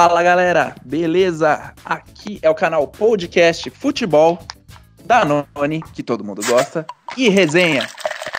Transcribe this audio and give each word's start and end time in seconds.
Fala 0.00 0.22
galera, 0.22 0.76
beleza? 0.84 1.74
Aqui 1.84 2.38
é 2.40 2.48
o 2.48 2.54
canal 2.54 2.86
Podcast 2.86 3.68
Futebol 3.68 4.38
da 5.04 5.24
Noni, 5.24 5.82
que 5.92 6.04
todo 6.04 6.22
mundo 6.22 6.40
gosta, 6.46 6.86
e 7.16 7.28
resenha. 7.28 7.84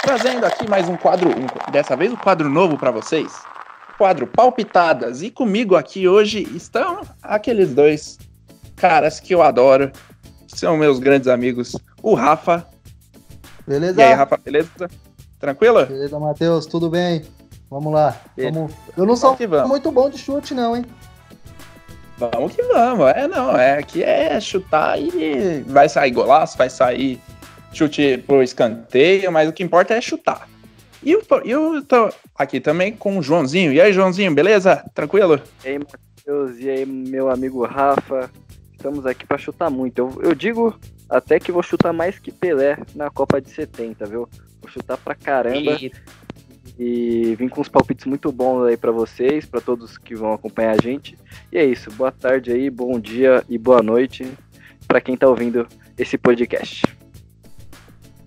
Trazendo 0.01 0.45
aqui 0.45 0.69
mais 0.69 0.87
um 0.87 0.95
quadro, 0.95 1.29
um, 1.29 1.69
dessa 1.69 1.97
vez 1.97 2.13
um 2.13 2.15
quadro 2.15 2.49
novo 2.49 2.77
para 2.77 2.91
vocês. 2.91 3.33
Quadro 3.97 4.25
Palpitadas. 4.25 5.21
E 5.21 5.29
comigo 5.29 5.75
aqui 5.75 6.07
hoje 6.07 6.43
estão 6.55 7.01
aqueles 7.21 7.73
dois 7.73 8.17
caras 8.77 9.19
que 9.19 9.35
eu 9.35 9.43
adoro. 9.43 9.91
São 10.47 10.77
meus 10.77 10.97
grandes 10.97 11.27
amigos, 11.27 11.75
o 12.01 12.13
Rafa. 12.13 12.65
Beleza? 13.67 13.99
E 13.99 14.03
aí, 14.05 14.13
Rafa, 14.13 14.37
beleza? 14.37 14.69
Tranquilo? 15.37 15.85
Beleza, 15.85 16.17
Matheus, 16.17 16.65
tudo 16.65 16.89
bem? 16.89 17.25
Vamos 17.69 17.91
lá. 17.91 18.15
Vamos... 18.37 18.71
Eu 18.95 19.05
não 19.05 19.17
sou 19.17 19.37
muito 19.67 19.91
bom 19.91 20.09
de 20.09 20.17
chute, 20.17 20.53
não, 20.53 20.77
hein? 20.77 20.85
Vamos 22.19 22.53
que 22.53 22.61
vamos. 22.63 23.07
É, 23.11 23.27
não, 23.27 23.57
é 23.57 23.79
aqui 23.79 24.03
é 24.03 24.39
chutar 24.41 24.99
e 24.99 25.61
vai 25.65 25.87
sair 25.87 26.11
golaço, 26.11 26.57
vai 26.57 26.69
sair 26.69 27.19
chute 27.71 28.21
pro 28.27 28.43
escanteio, 28.43 29.31
mas 29.31 29.47
o 29.47 29.53
que 29.53 29.63
importa 29.63 29.93
é 29.93 30.01
chutar. 30.01 30.47
E 31.01 31.13
eu, 31.13 31.23
eu 31.45 31.81
tô 31.81 32.09
aqui 32.35 32.59
também 32.59 32.93
com 32.93 33.17
o 33.17 33.23
Joãozinho. 33.23 33.71
E 33.71 33.79
aí, 33.79 33.93
Joãozinho, 33.93 34.33
beleza? 34.33 34.83
Tranquilo? 34.93 35.41
E 35.63 35.69
aí, 35.69 35.79
Matheus, 35.79 36.59
e 36.59 36.69
aí, 36.69 36.85
meu 36.85 37.29
amigo 37.29 37.65
Rafa. 37.65 38.29
Estamos 38.73 39.05
aqui 39.05 39.25
para 39.25 39.37
chutar 39.37 39.69
muito. 39.69 39.99
Eu, 39.99 40.21
eu 40.21 40.35
digo 40.35 40.77
até 41.09 41.39
que 41.39 41.51
vou 41.51 41.63
chutar 41.63 41.93
mais 41.93 42.19
que 42.19 42.31
Pelé 42.31 42.77
na 42.95 43.09
Copa 43.09 43.41
de 43.41 43.49
70, 43.49 44.05
viu? 44.05 44.27
Vou 44.61 44.69
chutar 44.69 44.97
pra 44.97 45.15
caramba. 45.15 45.77
Eita. 45.79 45.97
E 46.79 47.35
vim 47.35 47.49
com 47.49 47.59
uns 47.59 47.67
palpites 47.67 48.05
muito 48.05 48.31
bons 48.31 48.63
aí 48.63 48.77
para 48.77 48.89
vocês, 48.89 49.45
para 49.45 49.59
todos 49.59 49.97
que 49.97 50.15
vão 50.15 50.31
acompanhar 50.31 50.71
a 50.71 50.81
gente. 50.81 51.17
E 51.51 51.57
é 51.57 51.65
isso. 51.65 51.91
Boa 51.91 52.09
tarde 52.09 52.53
aí, 52.53 52.69
bom 52.69 52.97
dia 52.97 53.43
e 53.49 53.57
boa 53.57 53.83
noite 53.83 54.25
para 54.87 55.01
quem 55.01 55.17
tá 55.17 55.27
ouvindo 55.27 55.67
esse 55.97 56.17
podcast. 56.17 56.83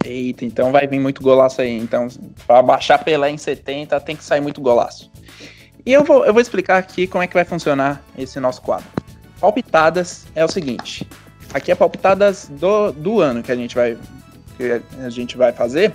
Eita, 0.05 0.44
então 0.44 0.70
vai 0.70 0.86
vir 0.86 1.00
muito 1.00 1.22
golaço 1.22 1.62
aí. 1.62 1.78
Então, 1.78 2.09
para 2.47 2.61
baixar 2.61 2.98
Pelé 2.98 3.31
em 3.31 3.39
70, 3.39 3.98
tem 4.00 4.14
que 4.14 4.22
sair 4.22 4.42
muito 4.42 4.61
golaço. 4.61 5.11
E 5.87 5.92
eu 5.92 6.05
vou, 6.05 6.27
eu 6.27 6.33
vou 6.34 6.42
explicar 6.42 6.77
aqui 6.77 7.06
como 7.06 7.25
é 7.25 7.27
que 7.27 7.34
vai 7.34 7.47
funcionar 7.47 8.05
esse 8.19 8.39
nosso 8.39 8.61
quadro. 8.61 8.87
Palpitadas 9.41 10.27
é 10.34 10.44
o 10.44 10.48
seguinte. 10.48 11.09
Aqui 11.55 11.72
é 11.72 11.75
palpitadas 11.75 12.48
do, 12.48 12.92
do 12.92 13.20
ano 13.20 13.42
que 13.42 13.50
a 13.50 13.56
gente 13.56 13.75
vai 13.75 13.97
que 14.59 14.83
a 15.03 15.09
gente 15.09 15.39
vai 15.39 15.53
fazer 15.53 15.92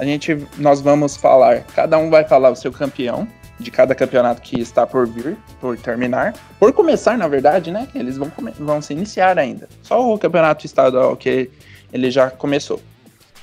a 0.00 0.04
gente, 0.04 0.46
nós 0.56 0.80
vamos 0.80 1.14
falar, 1.14 1.62
cada 1.74 1.98
um 1.98 2.08
vai 2.08 2.24
falar 2.24 2.48
o 2.48 2.56
seu 2.56 2.72
campeão 2.72 3.28
de 3.58 3.70
cada 3.70 3.94
campeonato 3.94 4.40
que 4.40 4.58
está 4.58 4.86
por 4.86 5.06
vir, 5.06 5.36
por 5.60 5.76
terminar. 5.76 6.32
Por 6.58 6.72
começar, 6.72 7.18
na 7.18 7.28
verdade, 7.28 7.70
né? 7.70 7.86
Eles 7.94 8.16
vão, 8.16 8.32
vão 8.58 8.80
se 8.80 8.94
iniciar 8.94 9.38
ainda. 9.38 9.68
Só 9.82 10.10
o 10.10 10.18
campeonato 10.18 10.64
estadual 10.64 11.14
que 11.18 11.50
ele 11.92 12.10
já 12.10 12.30
começou. 12.30 12.80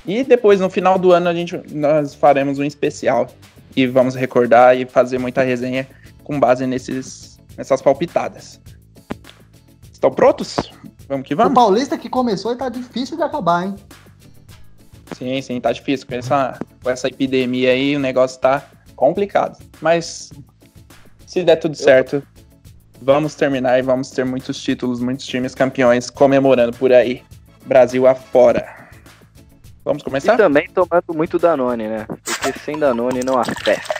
E 0.04 0.24
depois, 0.24 0.58
no 0.58 0.68
final 0.68 0.98
do 0.98 1.12
ano, 1.12 1.28
a 1.28 1.32
gente, 1.32 1.62
nós 1.70 2.16
faremos 2.16 2.58
um 2.58 2.64
especial 2.64 3.28
e 3.76 3.86
vamos 3.86 4.16
recordar 4.16 4.76
e 4.76 4.84
fazer 4.84 5.18
muita 5.18 5.42
resenha 5.44 5.86
com 6.24 6.40
base 6.40 6.66
nesses, 6.66 7.38
nessas 7.56 7.80
palpitadas. 7.80 8.60
Estão 9.92 10.10
prontos? 10.10 10.56
Vamos 11.08 11.24
que 11.24 11.36
vamos? 11.36 11.52
O 11.52 11.54
Paulista 11.54 11.96
que 11.96 12.08
começou 12.08 12.52
e 12.52 12.56
tá 12.56 12.68
difícil 12.68 13.16
de 13.16 13.22
acabar, 13.22 13.64
hein? 13.64 13.76
Sim, 15.18 15.42
sim, 15.42 15.60
tá 15.60 15.72
difícil. 15.72 16.06
Com 16.06 16.14
essa, 16.14 16.58
com 16.80 16.88
essa 16.88 17.08
epidemia 17.08 17.72
aí, 17.72 17.96
o 17.96 17.98
negócio 17.98 18.40
tá 18.40 18.62
complicado. 18.94 19.58
Mas 19.80 20.30
se 21.26 21.42
der 21.42 21.56
tudo 21.56 21.76
certo, 21.76 22.22
vamos 23.02 23.34
terminar 23.34 23.80
e 23.80 23.82
vamos 23.82 24.10
ter 24.10 24.24
muitos 24.24 24.62
títulos, 24.62 25.00
muitos 25.00 25.26
times 25.26 25.56
campeões 25.56 26.08
comemorando 26.08 26.76
por 26.76 26.92
aí. 26.92 27.24
Brasil 27.66 28.06
afora. 28.06 28.88
Vamos 29.84 30.04
começar? 30.04 30.34
E 30.34 30.36
também 30.36 30.68
tomando 30.68 31.14
muito 31.14 31.36
Danone, 31.36 31.88
né? 31.88 32.06
Porque 32.24 32.56
sem 32.60 32.78
Danone 32.78 33.20
não 33.24 33.38
há 33.38 33.44
festa. 33.44 33.94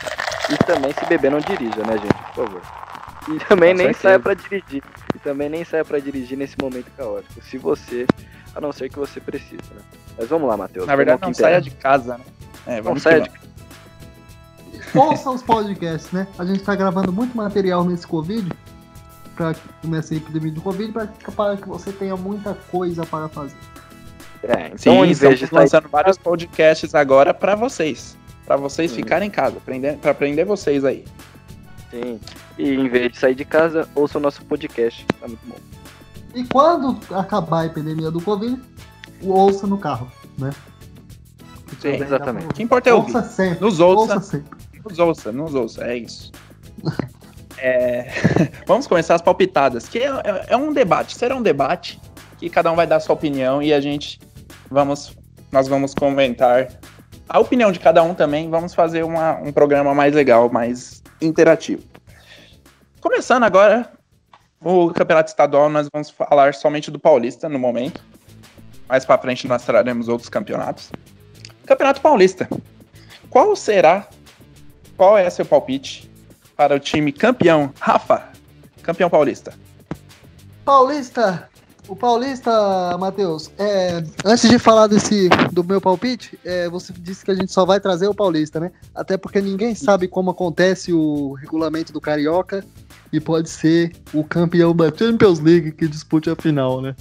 E 0.50 0.56
também 0.64 0.92
se 0.92 1.04
beber 1.06 1.32
não 1.32 1.40
dirija, 1.40 1.82
né, 1.84 1.98
gente? 1.98 2.14
Por 2.34 2.46
favor. 2.46 2.87
E 3.28 3.38
também 3.40 3.72
Com 3.72 3.78
nem 3.78 3.86
certeza. 3.86 4.00
saia 4.02 4.20
para 4.20 4.34
dirigir. 4.34 4.82
E 5.14 5.18
também 5.18 5.48
nem 5.48 5.64
saia 5.64 5.84
para 5.84 5.98
dirigir 5.98 6.38
nesse 6.38 6.56
momento 6.60 6.90
caótico. 6.96 7.42
Se 7.42 7.58
você 7.58 8.06
a 8.54 8.60
não 8.60 8.72
ser 8.72 8.88
que 8.88 8.98
você 8.98 9.20
precise, 9.20 9.62
né? 9.74 9.82
Mas 10.16 10.28
vamos 10.28 10.48
lá, 10.48 10.56
Matheus. 10.56 10.86
Na 10.86 10.96
verdade, 10.96 11.22
não 11.22 11.32
saia 11.32 11.60
de 11.60 11.70
casa, 11.70 12.18
né? 12.18 12.24
É, 12.66 12.80
vamos 12.80 13.04
não 13.04 13.10
saia 13.10 13.22
de 13.22 13.30
Ouça 14.94 15.30
os 15.30 15.42
podcasts, 15.42 16.10
né? 16.12 16.26
A 16.38 16.44
gente 16.44 16.62
tá 16.62 16.74
gravando 16.74 17.12
muito 17.12 17.36
material 17.36 17.84
nesse 17.84 18.06
Covid, 18.06 18.50
pra, 19.36 19.54
nessa 19.84 20.14
epidemia 20.14 20.50
de 20.50 20.60
Covid, 20.60 20.92
pra, 20.92 21.08
para 21.36 21.56
que 21.56 21.68
você 21.68 21.92
tenha 21.92 22.16
muita 22.16 22.54
coisa 22.70 23.04
para 23.04 23.28
fazer. 23.28 23.56
É, 24.42 24.68
então 24.68 25.04
Sim, 25.04 25.10
em 25.10 25.12
vez 25.12 25.38
de 25.38 25.48
lançando 25.52 25.88
vários 25.88 26.16
podcasts 26.16 26.94
agora 26.94 27.34
para 27.34 27.54
vocês. 27.54 28.16
para 28.46 28.56
vocês 28.56 28.90
Sim. 28.90 28.98
ficarem 28.98 29.28
em 29.28 29.30
casa, 29.30 29.58
aprender, 29.58 29.98
pra 29.98 30.12
aprender 30.12 30.44
vocês 30.44 30.84
aí. 30.84 31.04
Sim. 31.90 32.20
E 32.58 32.74
em 32.74 32.88
vez 32.88 33.12
de 33.12 33.18
sair 33.18 33.34
de 33.34 33.44
casa, 33.44 33.88
ouça 33.94 34.18
o 34.18 34.20
nosso 34.20 34.44
podcast. 34.44 35.06
Tá 35.20 35.26
muito 35.26 35.46
bom. 35.46 35.56
E 36.34 36.44
quando 36.44 36.98
acabar 37.14 37.60
a 37.60 37.66
epidemia 37.66 38.10
do 38.10 38.20
Covid, 38.20 38.60
ouça 39.22 39.66
no 39.66 39.78
carro, 39.78 40.10
né? 40.38 40.50
Sim, 41.80 41.94
exatamente. 41.94 42.46
O 42.46 42.54
que 42.54 42.62
importa 42.62 42.90
é 42.90 42.94
ouvir. 42.94 43.14
Ouça 43.14 43.28
sempre. 43.28 43.60
Nos 43.60 43.80
ouça. 43.80 44.14
ouça 44.14 44.20
sempre. 44.20 44.58
Nos 44.84 44.98
ouça, 44.98 45.32
nos 45.32 45.54
ouça, 45.54 45.84
é 45.84 45.98
isso. 45.98 46.32
é... 47.58 48.08
Vamos 48.66 48.86
começar 48.86 49.14
as 49.14 49.22
palpitadas, 49.22 49.88
que 49.88 49.98
é, 49.98 50.08
é, 50.08 50.46
é, 50.48 50.56
um 50.56 50.72
debate, 50.72 51.16
será 51.16 51.36
um 51.36 51.42
debate 51.42 52.00
que 52.38 52.48
cada 52.48 52.70
um 52.70 52.76
vai 52.76 52.86
dar 52.86 52.96
a 52.96 53.00
sua 53.00 53.14
opinião 53.14 53.62
e 53.62 53.72
a 53.72 53.80
gente 53.80 54.20
vamos, 54.70 55.16
nós 55.50 55.66
vamos 55.68 55.94
comentar 55.94 56.68
a 57.28 57.38
opinião 57.38 57.70
de 57.70 57.78
cada 57.78 58.02
um 58.02 58.14
também, 58.14 58.48
vamos 58.48 58.74
fazer 58.74 59.04
uma, 59.04 59.36
um 59.36 59.52
programa 59.52 59.94
mais 59.94 60.14
legal, 60.14 60.48
mais 60.48 61.02
interativo. 61.20 61.82
Começando 63.00 63.44
agora 63.44 63.90
o 64.60 64.90
campeonato 64.90 65.28
estadual 65.28 65.68
nós 65.68 65.88
vamos 65.92 66.10
falar 66.10 66.54
somente 66.54 66.90
do 66.90 66.98
Paulista 66.98 67.48
no 67.48 67.58
momento. 67.58 68.02
Mais 68.88 69.04
para 69.04 69.20
frente 69.20 69.46
nós 69.46 69.64
traremos 69.64 70.08
outros 70.08 70.28
campeonatos. 70.28 70.90
Campeonato 71.66 72.00
Paulista. 72.00 72.48
Qual 73.28 73.54
será? 73.54 74.08
Qual 74.96 75.16
é 75.16 75.28
seu 75.28 75.44
palpite 75.44 76.10
para 76.56 76.74
o 76.74 76.80
time 76.80 77.12
campeão? 77.12 77.72
Rafa, 77.78 78.32
campeão 78.82 79.10
paulista. 79.10 79.52
Paulista, 80.64 81.48
o 81.88 81.96
Paulista, 81.96 82.50
Matheus, 82.98 83.50
é, 83.58 84.04
antes 84.24 84.48
de 84.48 84.58
falar 84.58 84.86
desse 84.86 85.28
do 85.50 85.64
meu 85.64 85.80
palpite, 85.80 86.38
é, 86.44 86.68
você 86.68 86.92
disse 86.92 87.24
que 87.24 87.30
a 87.30 87.34
gente 87.34 87.50
só 87.50 87.64
vai 87.64 87.80
trazer 87.80 88.06
o 88.06 88.14
Paulista, 88.14 88.60
né? 88.60 88.70
Até 88.94 89.16
porque 89.16 89.40
ninguém 89.40 89.74
sabe 89.74 90.06
como 90.06 90.30
acontece 90.30 90.92
o 90.92 91.32
regulamento 91.32 91.92
do 91.92 92.00
Carioca 92.00 92.64
e 93.10 93.18
pode 93.18 93.48
ser 93.48 93.92
o 94.12 94.22
campeão 94.22 94.76
da 94.76 94.94
Champions 94.94 95.40
League 95.40 95.72
que 95.72 95.88
dispute 95.88 96.28
a 96.28 96.36
final, 96.36 96.82
né? 96.82 96.94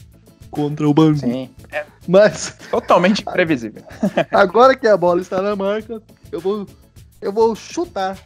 Contra 0.49 0.87
o 0.87 0.93
Bangu. 0.93 1.19
Sim. 1.19 1.49
É 1.71 1.85
Mas 2.07 2.55
totalmente 2.71 3.21
imprevisível. 3.21 3.83
agora 4.31 4.73
que 4.73 4.87
a 4.87 4.95
bola 4.95 5.19
está 5.19 5.41
na 5.41 5.55
marca, 5.55 6.01
eu 6.31 6.39
vou 6.39 6.65
eu 7.19 7.33
vou 7.33 7.55
chutar 7.55 8.17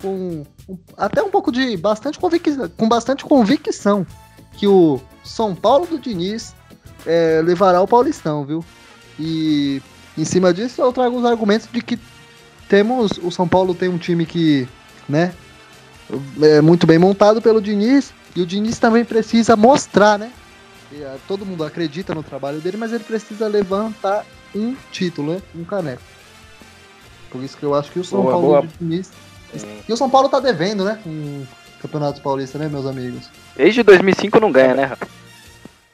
com 0.00 0.44
um, 0.68 0.78
até 0.96 1.22
um 1.22 1.30
pouco 1.30 1.52
de 1.52 1.76
bastante 1.76 2.18
convicção, 2.18 2.70
com 2.76 2.88
bastante 2.88 3.24
convicção 3.24 4.06
que 4.52 4.66
o 4.66 5.00
São 5.26 5.54
Paulo 5.54 5.86
do 5.86 5.98
Diniz 5.98 6.54
é, 7.04 7.42
levará 7.44 7.80
o 7.80 7.88
Paulistão, 7.88 8.44
viu? 8.44 8.64
E 9.18 9.82
em 10.16 10.24
cima 10.24 10.52
disso 10.54 10.80
eu 10.80 10.92
trago 10.92 11.18
os 11.18 11.24
argumentos 11.24 11.68
de 11.70 11.80
que 11.82 11.98
temos 12.68 13.12
o 13.22 13.30
São 13.30 13.46
Paulo 13.46 13.74
tem 13.74 13.88
um 13.88 13.98
time 13.98 14.26
que, 14.26 14.68
né, 15.08 15.34
é, 16.42 16.60
muito 16.60 16.86
bem 16.86 16.98
montado 16.98 17.40
pelo 17.40 17.60
Diniz. 17.60 18.12
E 18.34 18.40
o 18.40 18.46
Diniz 18.46 18.78
também 18.78 19.04
precisa 19.04 19.56
mostrar, 19.56 20.18
né? 20.18 20.30
E, 20.92 20.96
uh, 20.96 21.18
todo 21.26 21.46
mundo 21.46 21.64
acredita 21.64 22.14
no 22.14 22.22
trabalho 22.22 22.60
dele, 22.60 22.76
mas 22.76 22.92
ele 22.92 23.02
precisa 23.02 23.48
levantar 23.48 24.26
um 24.54 24.76
título, 24.92 25.34
né? 25.34 25.42
Um 25.54 25.64
caneco. 25.64 26.02
Por 27.30 27.42
isso 27.42 27.56
que 27.56 27.64
eu 27.64 27.74
acho 27.74 27.90
que 27.90 27.98
o 27.98 28.04
São 28.04 28.20
boa, 28.20 28.32
Paulo 28.32 28.46
boa. 28.48 28.62
do 28.62 28.68
Diniz. 28.78 29.10
É. 29.54 29.78
E 29.88 29.92
o 29.92 29.96
São 29.96 30.10
Paulo 30.10 30.28
tá 30.28 30.38
devendo, 30.38 30.84
né? 30.84 31.00
Um 31.06 31.46
Campeonato 31.80 32.20
Paulista, 32.20 32.58
né, 32.58 32.68
meus 32.68 32.86
amigos? 32.86 33.28
Desde 33.56 33.82
2005 33.82 34.40
não 34.40 34.52
ganha, 34.52 34.74
né, 34.74 34.84
Rafa? 34.84 35.06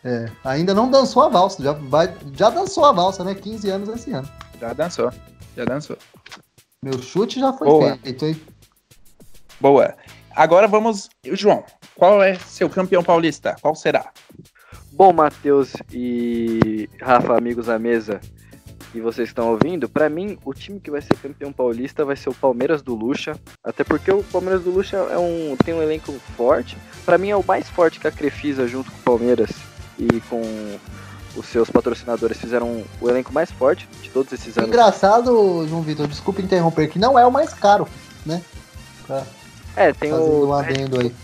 É, 0.04 0.28
ainda 0.42 0.74
não 0.74 0.90
dançou 0.90 1.22
a 1.22 1.28
valsa, 1.28 1.62
já, 1.62 1.72
vai, 1.72 2.12
já 2.36 2.50
dançou 2.50 2.84
a 2.84 2.92
valsa, 2.92 3.22
né? 3.22 3.34
15 3.34 3.70
anos 3.70 3.88
esse 3.88 4.10
ano. 4.10 4.28
Já 4.60 4.72
dançou, 4.72 5.12
já 5.56 5.64
dançou. 5.64 5.96
Meu 6.82 7.00
chute 7.00 7.38
já 7.38 7.52
foi 7.52 7.68
Boa. 7.68 7.98
feito, 7.98 8.26
hein? 8.26 8.40
Boa. 9.60 9.94
Agora 10.34 10.66
vamos. 10.66 11.08
João, 11.24 11.62
qual 11.94 12.20
é 12.20 12.34
seu 12.34 12.68
campeão 12.68 13.04
paulista? 13.04 13.54
Qual 13.62 13.76
será? 13.76 14.10
Bom, 14.90 15.12
Matheus 15.12 15.74
e 15.92 16.88
Rafa, 17.00 17.38
amigos 17.38 17.68
à 17.68 17.78
mesa, 17.78 18.20
e 18.94 19.00
vocês 19.00 19.28
estão 19.28 19.50
ouvindo, 19.50 19.88
para 19.88 20.08
mim, 20.08 20.38
o 20.44 20.52
time 20.52 20.78
que 20.78 20.90
vai 20.90 21.00
ser 21.00 21.16
campeão 21.16 21.52
paulista 21.52 22.04
vai 22.04 22.16
ser 22.16 22.28
o 22.28 22.34
Palmeiras 22.34 22.82
do 22.82 22.94
Lucha. 22.94 23.34
Até 23.64 23.84
porque 23.84 24.10
o 24.10 24.22
Palmeiras 24.22 24.62
do 24.62 24.70
Lucha 24.70 24.96
é 24.96 25.18
um, 25.18 25.56
tem 25.64 25.72
um 25.74 25.82
elenco 25.82 26.12
forte. 26.36 26.76
Para 27.04 27.16
mim, 27.16 27.30
é 27.30 27.36
o 27.36 27.44
mais 27.44 27.68
forte 27.68 27.98
que 27.98 28.06
a 28.06 28.12
Crefisa, 28.12 28.66
junto 28.66 28.90
com 28.90 28.98
o 28.98 29.02
Palmeiras 29.02 29.50
e 29.98 30.20
com 30.28 30.42
os 31.36 31.46
seus 31.46 31.70
patrocinadores, 31.70 32.36
fizeram 32.38 32.84
o 33.00 33.08
elenco 33.08 33.32
mais 33.32 33.50
forte 33.50 33.88
de 34.02 34.10
todos 34.10 34.32
esses 34.32 34.56
anos. 34.58 34.68
Engraçado, 34.68 35.66
João 35.66 35.82
Vitor, 35.82 36.06
desculpa 36.06 36.42
interromper, 36.42 36.88
que 36.88 36.98
não 36.98 37.18
é 37.18 37.26
o 37.26 37.32
mais 37.32 37.54
caro, 37.54 37.88
né? 38.26 38.42
Pra 39.06 39.24
é, 39.76 39.92
tem 39.92 40.12
o. 40.12 40.48
Um 40.48 40.52
adendo 40.52 41.00
aí. 41.00 41.14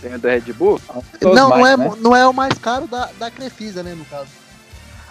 Tem 0.00 0.14
o 0.14 0.18
do 0.18 0.28
Red 0.28 0.52
Bull? 0.52 0.80
Não, 1.20 1.48
mais, 1.48 1.60
não, 1.60 1.66
é, 1.66 1.76
né? 1.76 1.92
não 1.98 2.16
é 2.16 2.26
o 2.26 2.32
mais 2.32 2.58
caro 2.58 2.86
da, 2.86 3.10
da 3.18 3.30
Crefisa, 3.30 3.82
né, 3.82 3.94
no 3.94 4.04
caso. 4.04 4.28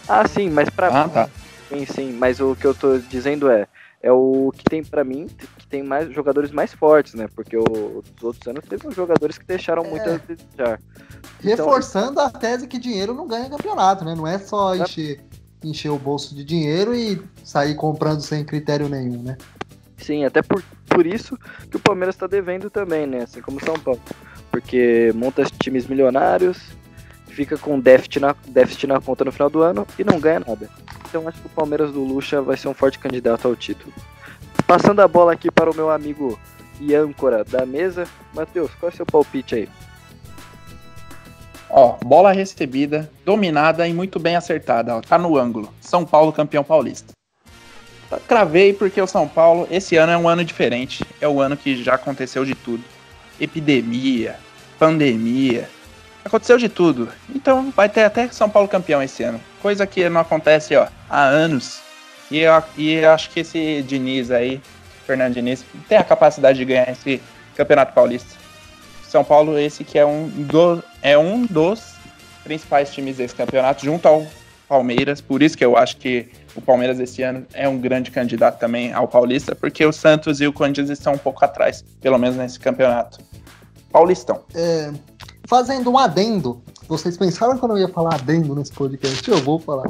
Ah, 0.08 0.28
sim, 0.28 0.50
mas 0.50 0.70
pra 0.70 0.88
ah, 0.88 1.10
Tá. 1.10 1.30
Sim, 1.70 1.86
sim, 1.86 2.14
mas 2.14 2.40
o 2.40 2.56
que 2.56 2.66
eu 2.66 2.76
tô 2.76 2.98
dizendo 2.98 3.50
é, 3.50 3.68
é 4.02 4.12
o 4.12 4.52
que 4.56 4.64
tem 4.66 4.84
para 4.84 5.04
mim, 5.04 5.28
que 5.58 5.68
tem 5.68 5.82
mais 5.82 6.14
jogadores 6.14 6.52
mais 6.52 6.74
fortes, 6.74 7.14
né? 7.14 7.28
Porque 7.34 7.58
os 7.58 8.04
outros 8.22 8.46
anos 8.48 8.64
teve 8.68 8.88
uns 8.88 8.96
jogadores 8.96 9.38
que 9.38 9.46
deixaram 9.46 9.84
é. 9.84 9.90
muito 9.90 10.10
a 10.10 10.18
desejar. 10.18 10.80
Então, 11.40 11.66
Reforçando 11.66 12.20
a 12.20 12.30
tese 12.30 12.68
que 12.68 12.78
dinheiro 12.78 13.14
não 13.14 13.28
ganha 13.28 13.50
campeonato, 13.50 14.06
né? 14.06 14.14
Não 14.14 14.28
é 14.28 14.38
só 14.38 14.76
encher, 14.76 15.20
encher 15.64 15.90
o 15.90 15.98
bolso 15.98 16.36
de 16.36 16.44
dinheiro 16.44 16.94
e 16.94 17.22
sair 17.44 17.76
comprando 17.76 18.22
sem 18.22 18.46
critério 18.46 18.88
nenhum, 18.88 19.24
né? 19.24 19.38
Sim, 19.98 20.26
até 20.26 20.42
por, 20.42 20.62
por 20.88 21.08
isso 21.08 21.38
que 21.72 21.78
o 21.78 21.80
Palmeiras 21.80 22.16
está 22.16 22.28
devendo 22.28 22.70
também, 22.70 23.08
né? 23.08 23.24
Assim 23.24 23.42
como 23.42 23.58
o 23.58 23.66
São 23.66 23.76
Paulo. 23.80 24.02
Porque 24.52 25.12
monta 25.16 25.44
times 25.60 25.88
milionários, 25.88 26.60
fica 27.34 27.58
com 27.58 27.80
déficit 27.80 28.20
na, 28.20 28.36
déficit 28.48 28.88
na 28.88 29.02
conta 29.02 29.26
no 29.26 29.32
final 29.32 29.50
do 29.50 29.62
ano 29.62 29.86
e 29.98 30.04
não 30.04 30.20
ganha 30.20 30.40
nada. 30.40 30.70
Então 31.10 31.28
acho 31.28 31.42
que 31.42 31.48
o 31.48 31.50
Palmeiras 31.50 31.92
do 31.92 32.04
Lucha 32.04 32.42
vai 32.42 32.56
ser 32.56 32.68
um 32.68 32.74
forte 32.74 33.00
candidato 33.00 33.48
ao 33.48 33.56
título. 33.56 33.94
Passando 34.68 35.02
a 35.02 35.08
bola 35.08 35.34
aqui 35.34 35.52
para 35.52 35.70
o 35.70 35.76
meu 35.76 35.90
amigo 35.90 36.40
e 36.80 36.96
âncora 36.96 37.44
da 37.44 37.66
mesa, 37.66 38.08
Matheus, 38.34 38.72
qual 38.80 38.90
é 38.90 38.94
o 38.94 38.96
seu 38.96 39.06
palpite 39.06 39.56
aí? 39.56 39.70
Ó, 41.70 41.98
bola 42.06 42.32
recebida, 42.32 43.10
dominada 43.26 43.88
e 43.88 43.94
muito 43.94 44.20
bem 44.20 44.36
acertada. 44.36 44.96
Ó, 44.96 45.02
tá 45.02 45.18
no 45.18 45.36
ângulo. 45.38 45.74
São 45.82 46.06
Paulo 46.06 46.32
campeão 46.32 46.64
paulista. 46.64 47.14
Cravei 48.28 48.74
porque 48.74 49.02
o 49.02 49.08
São 49.08 49.28
Paulo, 49.28 49.68
esse 49.72 49.96
ano 49.98 50.12
é 50.12 50.18
um 50.18 50.30
ano 50.30 50.46
diferente. 50.46 51.04
É 51.20 51.28
o 51.28 51.42
ano 51.42 51.58
que 51.58 51.84
já 51.84 51.96
aconteceu 51.96 52.46
de 52.46 52.54
tudo. 52.54 52.84
Epidemia, 53.40 54.36
pandemia, 54.78 55.68
Aconteceu 56.26 56.58
de 56.58 56.70
tudo. 56.70 57.10
Então 57.34 57.72
vai 57.76 57.90
ter 57.90 58.04
até 58.04 58.28
São 58.30 58.50
Paulo 58.50 58.68
campeão 58.68 59.04
esse 59.04 59.24
ano. 59.24 59.40
Coisa 59.62 59.86
que 59.86 60.08
não 60.10 60.22
acontece 60.22 60.76
ó, 60.76 60.88
há 61.10 61.24
anos. 61.24 61.82
E 62.32 62.40
eu, 62.40 62.64
e 62.78 62.94
eu 62.94 63.12
acho 63.12 63.30
que 63.30 63.42
esse 63.42 63.84
Diniz 63.84 64.32
aí, 64.32 64.62
Fernando 65.06 65.34
Diniz, 65.34 65.64
tem 65.88 65.98
a 65.98 66.04
capacidade 66.04 66.58
de 66.58 66.66
ganhar 66.66 66.90
esse 66.90 67.22
Campeonato 67.56 67.94
Paulista. 67.94 68.36
São 69.08 69.24
Paulo, 69.24 69.60
esse 69.60 69.84
que 69.84 70.00
é 70.00 70.06
um, 70.06 70.28
do, 70.28 70.84
é 71.02 71.18
um 71.18 71.46
dos 71.46 71.94
principais 72.44 72.92
times 72.92 73.18
desse 73.18 73.36
campeonato, 73.36 73.86
junto 73.86 74.08
ao 74.08 74.26
Palmeiras. 74.68 75.22
Por 75.22 75.44
isso 75.44 75.56
que 75.56 75.64
eu 75.64 75.78
acho 75.78 75.98
que 75.98 76.30
o 76.56 76.62
Palmeiras 76.62 77.00
esse 77.00 77.22
ano 77.22 77.46
é 77.54 77.70
um 77.70 77.78
grande 77.78 78.10
candidato 78.10 78.60
também 78.60 78.92
ao 78.92 79.08
Paulista, 79.08 79.54
porque 79.54 79.86
o 79.86 79.94
Santos 79.94 80.42
e 80.42 80.48
o 80.48 80.54
Corinthians 80.54 80.90
estão 80.90 81.14
um 81.14 81.18
pouco 81.18 81.46
atrás, 81.46 81.84
pelo 82.02 82.18
menos 82.18 82.36
nesse 82.36 82.60
campeonato. 82.60 83.20
Paulistão. 83.92 84.44
É, 84.56 84.92
fazendo 85.48 85.92
um 85.92 85.98
adendo. 85.98 86.62
Vocês 86.88 87.18
pensaram 87.18 87.58
que 87.58 87.64
eu 87.64 87.70
não 87.70 87.78
ia 87.78 87.88
falar 87.88 88.16
adendo 88.16 88.56
nesse 88.56 88.72
podcast? 88.74 89.30
Eu 89.30 89.38
vou 89.38 89.60
falar. 89.60 89.88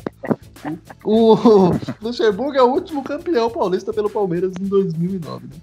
O 1.03 1.35
Luxemburgo 2.01 2.57
é 2.57 2.63
o 2.63 2.71
último 2.71 3.03
campeão 3.03 3.49
paulista 3.49 3.91
pelo 3.91 4.09
Palmeiras 4.09 4.53
em 4.59 4.65
2009. 4.65 5.47
Né? 5.47 5.53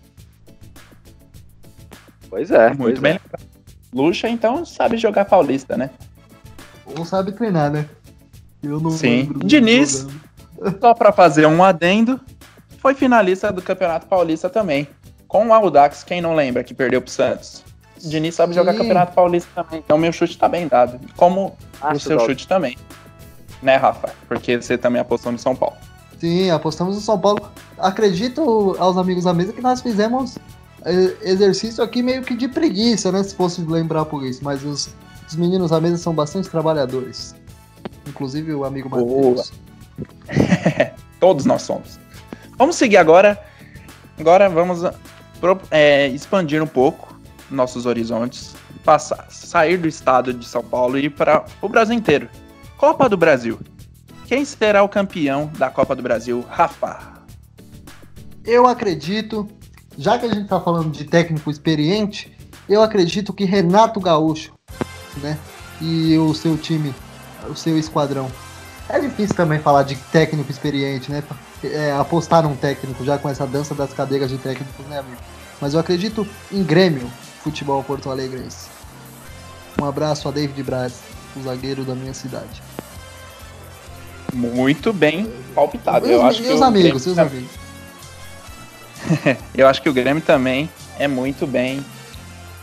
Pois 2.29 2.51
é. 2.51 2.69
Muito 2.69 2.79
pois 2.79 2.99
bem. 3.01 3.15
É. 3.15 3.21
Luxa, 3.93 4.29
então, 4.29 4.65
sabe 4.65 4.97
jogar 4.97 5.25
paulista, 5.25 5.77
né? 5.77 5.91
Ou 6.97 7.05
sabe 7.05 7.33
treinar, 7.33 7.71
né? 7.71 7.89
Eu 8.63 8.79
não 8.79 8.91
Sim. 8.91 9.33
Diniz, 9.45 10.07
só 10.81 10.95
para 10.95 11.13
fazer 11.13 11.47
um 11.47 11.65
adendo, 11.65 12.21
foi 12.79 12.95
finalista 12.95 13.53
do 13.53 13.63
Campeonato 13.63 14.07
Paulista 14.07 14.49
também. 14.49 14.87
Com 15.27 15.49
o 15.49 15.55
Audax, 15.55 16.05
quem 16.05 16.21
não 16.21 16.35
lembra, 16.35 16.63
que 16.63 16.75
perdeu 16.75 17.01
pro 17.01 17.11
Santos. 17.11 17.65
Diniz 18.03 18.35
sabe 18.35 18.55
jogar 18.55 18.75
Campeonato 18.75 19.15
Paulista 19.15 19.49
também. 19.55 19.81
Então 19.85 19.99
meu 19.99 20.13
chute 20.13 20.37
tá 20.39 20.49
bem 20.49 20.67
dado. 20.67 20.99
Como 21.17 21.57
Acho 21.81 21.97
o 21.97 22.01
seu 22.01 22.17
dado. 22.17 22.27
chute 22.27 22.49
também. 22.49 22.77
Né, 23.63 23.77
Rafa? 23.77 24.11
Porque 24.27 24.61
você 24.61 24.79
também 24.79 25.01
apostou 25.01 25.31
no 25.31 25.39
São 25.39 25.55
Paulo. 25.55 25.77
Sim, 26.19 26.51
apostamos 26.51 26.95
no 26.95 27.01
São 27.01 27.19
Paulo. 27.19 27.51
Acredito 27.79 28.77
aos 28.79 28.97
amigos 28.97 29.25
da 29.25 29.35
mesa 29.35 29.53
que 29.53 29.61
nós 29.61 29.81
fizemos 29.81 30.39
eh, 30.85 31.17
exercício 31.23 31.83
aqui 31.85 32.03
meio 32.03 32.23
que 32.23 32.35
de 32.35 32.49
preguiça, 32.49 33.13
né? 33.13 33.23
Se 33.23 33.35
fosse 33.35 33.61
lembrar 33.63 34.07
por 34.07 34.25
isso. 34.25 34.43
Mas 34.43 34.65
os, 34.65 34.95
os 35.29 35.37
meninos 35.37 35.71
da 35.71 35.81
mesa 35.81 35.99
são 35.99 36.15
bastante 36.15 36.49
trabalhadores. 36.49 37.35
Inclusive 38.07 38.55
o 38.55 38.65
amigo 38.65 38.89
Matheus. 38.89 39.53
Todos 41.21 41.45
nós 41.45 41.63
somos. 41.63 41.99
Vamos 42.57 42.77
seguir 42.77 42.97
agora. 42.97 43.39
Agora 44.19 44.49
vamos 44.49 44.81
é, 45.71 46.09
expandir 46.09 46.63
um 46.63 46.67
pouco 46.67 47.10
nossos 47.51 47.87
horizontes, 47.87 48.55
passar, 48.85 49.27
sair 49.31 49.77
do 49.77 49.89
estado 49.89 50.33
de 50.33 50.47
São 50.47 50.63
Paulo 50.63 50.99
e 50.99 51.07
ir 51.07 51.11
para 51.11 51.45
o 51.61 51.69
Brasil 51.69 51.95
inteiro. 51.95 52.29
Copa 52.77 53.09
do 53.09 53.17
Brasil. 53.17 53.59
Quem 54.27 54.45
será 54.45 54.83
o 54.83 54.89
campeão 54.89 55.51
da 55.59 55.69
Copa 55.69 55.95
do 55.95 56.03
Brasil? 56.03 56.45
Rafa. 56.49 57.21
Eu 58.45 58.67
acredito, 58.67 59.49
já 59.99 60.19
que 60.19 60.27
a 60.27 60.29
gente 60.29 60.45
está 60.45 60.61
falando 60.61 60.91
de 60.91 61.05
técnico 61.05 61.51
experiente, 61.51 62.33
eu 62.69 62.83
acredito 62.83 63.33
que 63.33 63.45
Renato 63.45 64.01
Gaúcho, 64.01 64.53
né? 65.17 65.37
E 65.81 66.17
o 66.17 66.33
seu 66.33 66.57
time, 66.57 66.95
o 67.49 67.55
seu 67.55 67.77
esquadrão. 67.77 68.31
É 68.89 68.99
difícil 69.01 69.35
também 69.35 69.59
falar 69.59 69.83
de 69.83 69.97
técnico 69.97 70.51
experiente, 70.51 71.11
né? 71.11 71.23
É, 71.63 71.93
apostar 71.93 72.43
num 72.43 72.57
técnico 72.57 73.05
já 73.05 73.19
com 73.19 73.29
essa 73.29 73.47
dança 73.47 73.75
das 73.75 73.93
cadeiras 73.93 74.31
de 74.31 74.39
técnicos, 74.39 74.87
né, 74.87 75.01
amigo? 75.01 75.21
Mas 75.61 75.75
eu 75.75 75.81
acredito 75.81 76.27
em 76.51 76.63
Grêmio, 76.63 77.11
futebol 77.43 77.83
porto 77.83 78.11
alegrense. 78.11 78.69
Um 79.81 79.85
abraço 79.85 80.29
a 80.29 80.31
David 80.31 80.63
Braz, 80.63 81.01
o 81.37 81.43
zagueiro 81.43 81.85
da 81.85 81.95
minha 81.95 82.13
cidade. 82.13 82.63
Muito 84.33 84.93
bem 84.93 85.33
palpitado. 85.55 86.07
Meus, 86.07 86.21
eu 86.21 86.27
acho 86.27 86.43
meus 86.43 86.59
que 86.59 86.65
amigos, 86.65 87.03
seus 87.03 87.17
também... 87.17 87.39
amigos. 87.39 87.61
eu 89.55 89.67
acho 89.67 89.83
que 89.83 89.89
o 89.89 89.93
Grêmio 89.93 90.23
também 90.23 90.71
é 90.99 91.09
muito 91.09 91.47
bem 91.47 91.85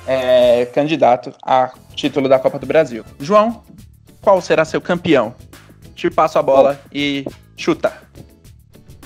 é, 0.06 0.66
candidato 0.66 1.34
a 1.44 1.72
título 1.96 2.30
da 2.30 2.40
Copa 2.40 2.60
do 2.60 2.66
Brasil. 2.66 3.04
João, 3.20 3.64
qual 4.22 4.42
será 4.42 4.64
seu 4.64 4.80
campeão? 4.80 5.36
Te 5.96 6.10
passo 6.10 6.38
a 6.38 6.44
bola 6.44 6.74
Bom, 6.74 6.90
e 6.94 7.26
chuta. 7.56 7.92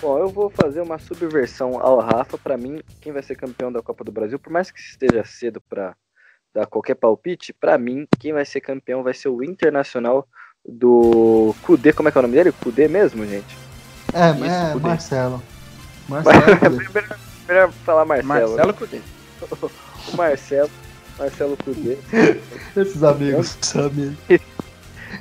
Bom, 0.01 0.17
eu 0.17 0.29
vou 0.29 0.49
fazer 0.49 0.81
uma 0.81 0.97
subversão 0.97 1.79
ao 1.79 1.99
Rafa. 1.99 2.35
Para 2.35 2.57
mim, 2.57 2.81
quem 2.99 3.13
vai 3.13 3.21
ser 3.21 3.35
campeão 3.35 3.71
da 3.71 3.83
Copa 3.83 4.03
do 4.03 4.11
Brasil, 4.11 4.39
por 4.39 4.51
mais 4.51 4.71
que 4.71 4.79
esteja 4.79 5.23
cedo 5.23 5.61
para 5.69 5.95
dar 6.53 6.65
qualquer 6.65 6.95
palpite, 6.95 7.53
para 7.53 7.77
mim, 7.77 8.07
quem 8.19 8.33
vai 8.33 8.43
ser 8.43 8.61
campeão 8.61 9.03
vai 9.03 9.13
ser 9.13 9.29
o 9.29 9.43
Internacional 9.43 10.27
do 10.67 11.55
Cudê. 11.61 11.93
Como 11.93 12.09
é 12.09 12.11
que 12.11 12.17
é 12.17 12.19
o 12.19 12.21
nome 12.23 12.35
dele? 12.35 12.51
Cudê 12.51 12.87
mesmo, 12.87 13.25
gente? 13.27 13.55
É, 14.11 14.31
Isso, 14.31 14.43
é 14.43 14.75
Marcelo. 14.75 15.43
Marcelo. 16.09 16.77
melhor, 16.77 17.19
melhor 17.47 17.71
falar 17.85 18.05
Marcelo. 18.05 18.55
Marcelo 18.55 18.73
Cudê. 18.73 19.01
o 20.11 20.17
Marcelo. 20.17 20.71
Marcelo 21.19 21.57
Cudê. 21.57 21.97
Esses 22.75 23.03
amigos, 23.03 23.55
sabe? 23.61 24.17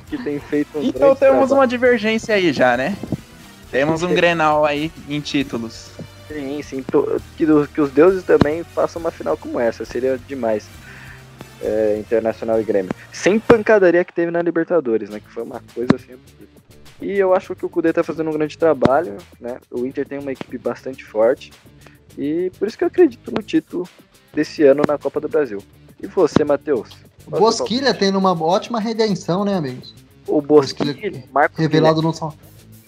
que 0.07 0.17
tem 0.23 0.39
feito 0.39 0.79
um 0.79 0.83
Então 0.83 1.15
temos 1.15 1.17
trabalho. 1.17 1.53
uma 1.53 1.67
divergência 1.67 2.33
aí 2.33 2.51
já, 2.51 2.75
né? 2.75 2.97
Temos 3.71 4.03
um 4.03 4.13
Grenal 4.13 4.65
aí 4.65 4.91
em 5.07 5.21
títulos. 5.21 5.89
Sim, 6.27 6.61
sim. 6.61 6.85
Que, 7.37 7.45
que 7.73 7.81
os 7.81 7.91
deuses 7.91 8.23
também 8.23 8.63
façam 8.63 8.99
uma 8.99 9.11
final 9.11 9.37
como 9.37 9.59
essa. 9.59 9.85
Seria 9.85 10.17
demais. 10.27 10.67
É, 11.63 11.97
Internacional 11.99 12.59
e 12.59 12.63
Grêmio. 12.63 12.91
Sem 13.13 13.39
pancadaria 13.39 14.03
que 14.03 14.13
teve 14.13 14.31
na 14.31 14.41
Libertadores, 14.41 15.09
né? 15.09 15.19
Que 15.19 15.29
foi 15.29 15.43
uma 15.43 15.61
coisa 15.75 15.95
assim. 15.95 16.17
E 16.99 17.17
eu 17.17 17.35
acho 17.35 17.55
que 17.55 17.65
o 17.65 17.69
Cudê 17.69 17.93
tá 17.93 18.03
fazendo 18.03 18.29
um 18.29 18.33
grande 18.33 18.57
trabalho, 18.57 19.17
né? 19.39 19.57
O 19.69 19.85
Inter 19.85 20.07
tem 20.07 20.17
uma 20.17 20.31
equipe 20.31 20.57
bastante 20.57 21.05
forte. 21.05 21.51
E 22.17 22.51
por 22.57 22.67
isso 22.67 22.77
que 22.77 22.83
eu 22.83 22.87
acredito 22.87 23.31
no 23.31 23.43
título 23.43 23.87
desse 24.33 24.63
ano 24.63 24.81
na 24.87 24.97
Copa 24.97 25.19
do 25.19 25.29
Brasil. 25.29 25.63
E 26.01 26.07
você, 26.07 26.43
Matheus? 26.43 26.89
Bosquilha 27.27 27.93
tendo 27.93 28.17
uma 28.17 28.33
ótima 28.43 28.79
redenção, 28.79 29.45
né, 29.45 29.55
amigos? 29.55 29.93
O 30.27 30.41
Bosquilha, 30.41 30.93
Bosquilha 30.93 31.49
revelado 31.55 32.01
no 32.01 32.13
São 32.13 32.33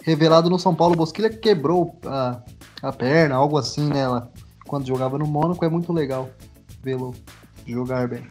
revelado 0.03 0.50
no 0.50 0.60
São 0.60 0.75
Paulo, 0.75 0.95
Bosquilha 0.95 1.29
quebrou 1.29 1.98
a, 2.05 2.41
a 2.81 2.91
perna, 2.91 3.36
algo 3.36 3.57
assim, 3.57 3.88
né? 3.89 4.05
quando 4.67 4.88
jogava 4.88 5.17
no 5.17 5.25
Mônaco, 5.25 5.63
é 5.63 5.69
muito 5.69 5.91
legal 5.93 6.29
vê-lo 6.81 7.13
jogar 7.65 8.07
bem. 8.07 8.27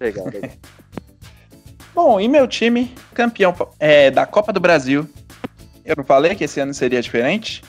Legal, 0.00 0.26
legal. 0.26 0.50
Bom, 1.94 2.20
e 2.20 2.28
meu 2.28 2.46
time, 2.46 2.94
campeão 3.14 3.54
é, 3.78 4.10
da 4.10 4.26
Copa 4.26 4.52
do 4.52 4.60
Brasil, 4.60 5.08
eu 5.84 5.94
não 5.96 6.04
falei 6.04 6.34
que 6.34 6.44
esse 6.44 6.60
ano 6.60 6.74
seria 6.74 7.00
diferente? 7.00 7.62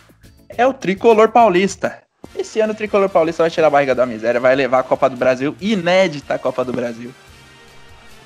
É 0.49 0.65
o 0.65 0.73
tricolor 0.73 1.29
paulista. 1.29 2.01
Esse 2.35 2.59
ano 2.59 2.73
o 2.73 2.75
tricolor 2.75 3.09
paulista 3.09 3.43
vai 3.43 3.49
tirar 3.49 3.67
a 3.67 3.69
barriga 3.69 3.95
da 3.95 4.05
miséria, 4.05 4.39
vai 4.39 4.55
levar 4.55 4.79
a 4.79 4.83
Copa 4.83 5.09
do 5.09 5.15
Brasil, 5.15 5.55
inédita 5.61 6.33
a 6.33 6.39
Copa 6.39 6.65
do 6.65 6.73
Brasil. 6.73 7.13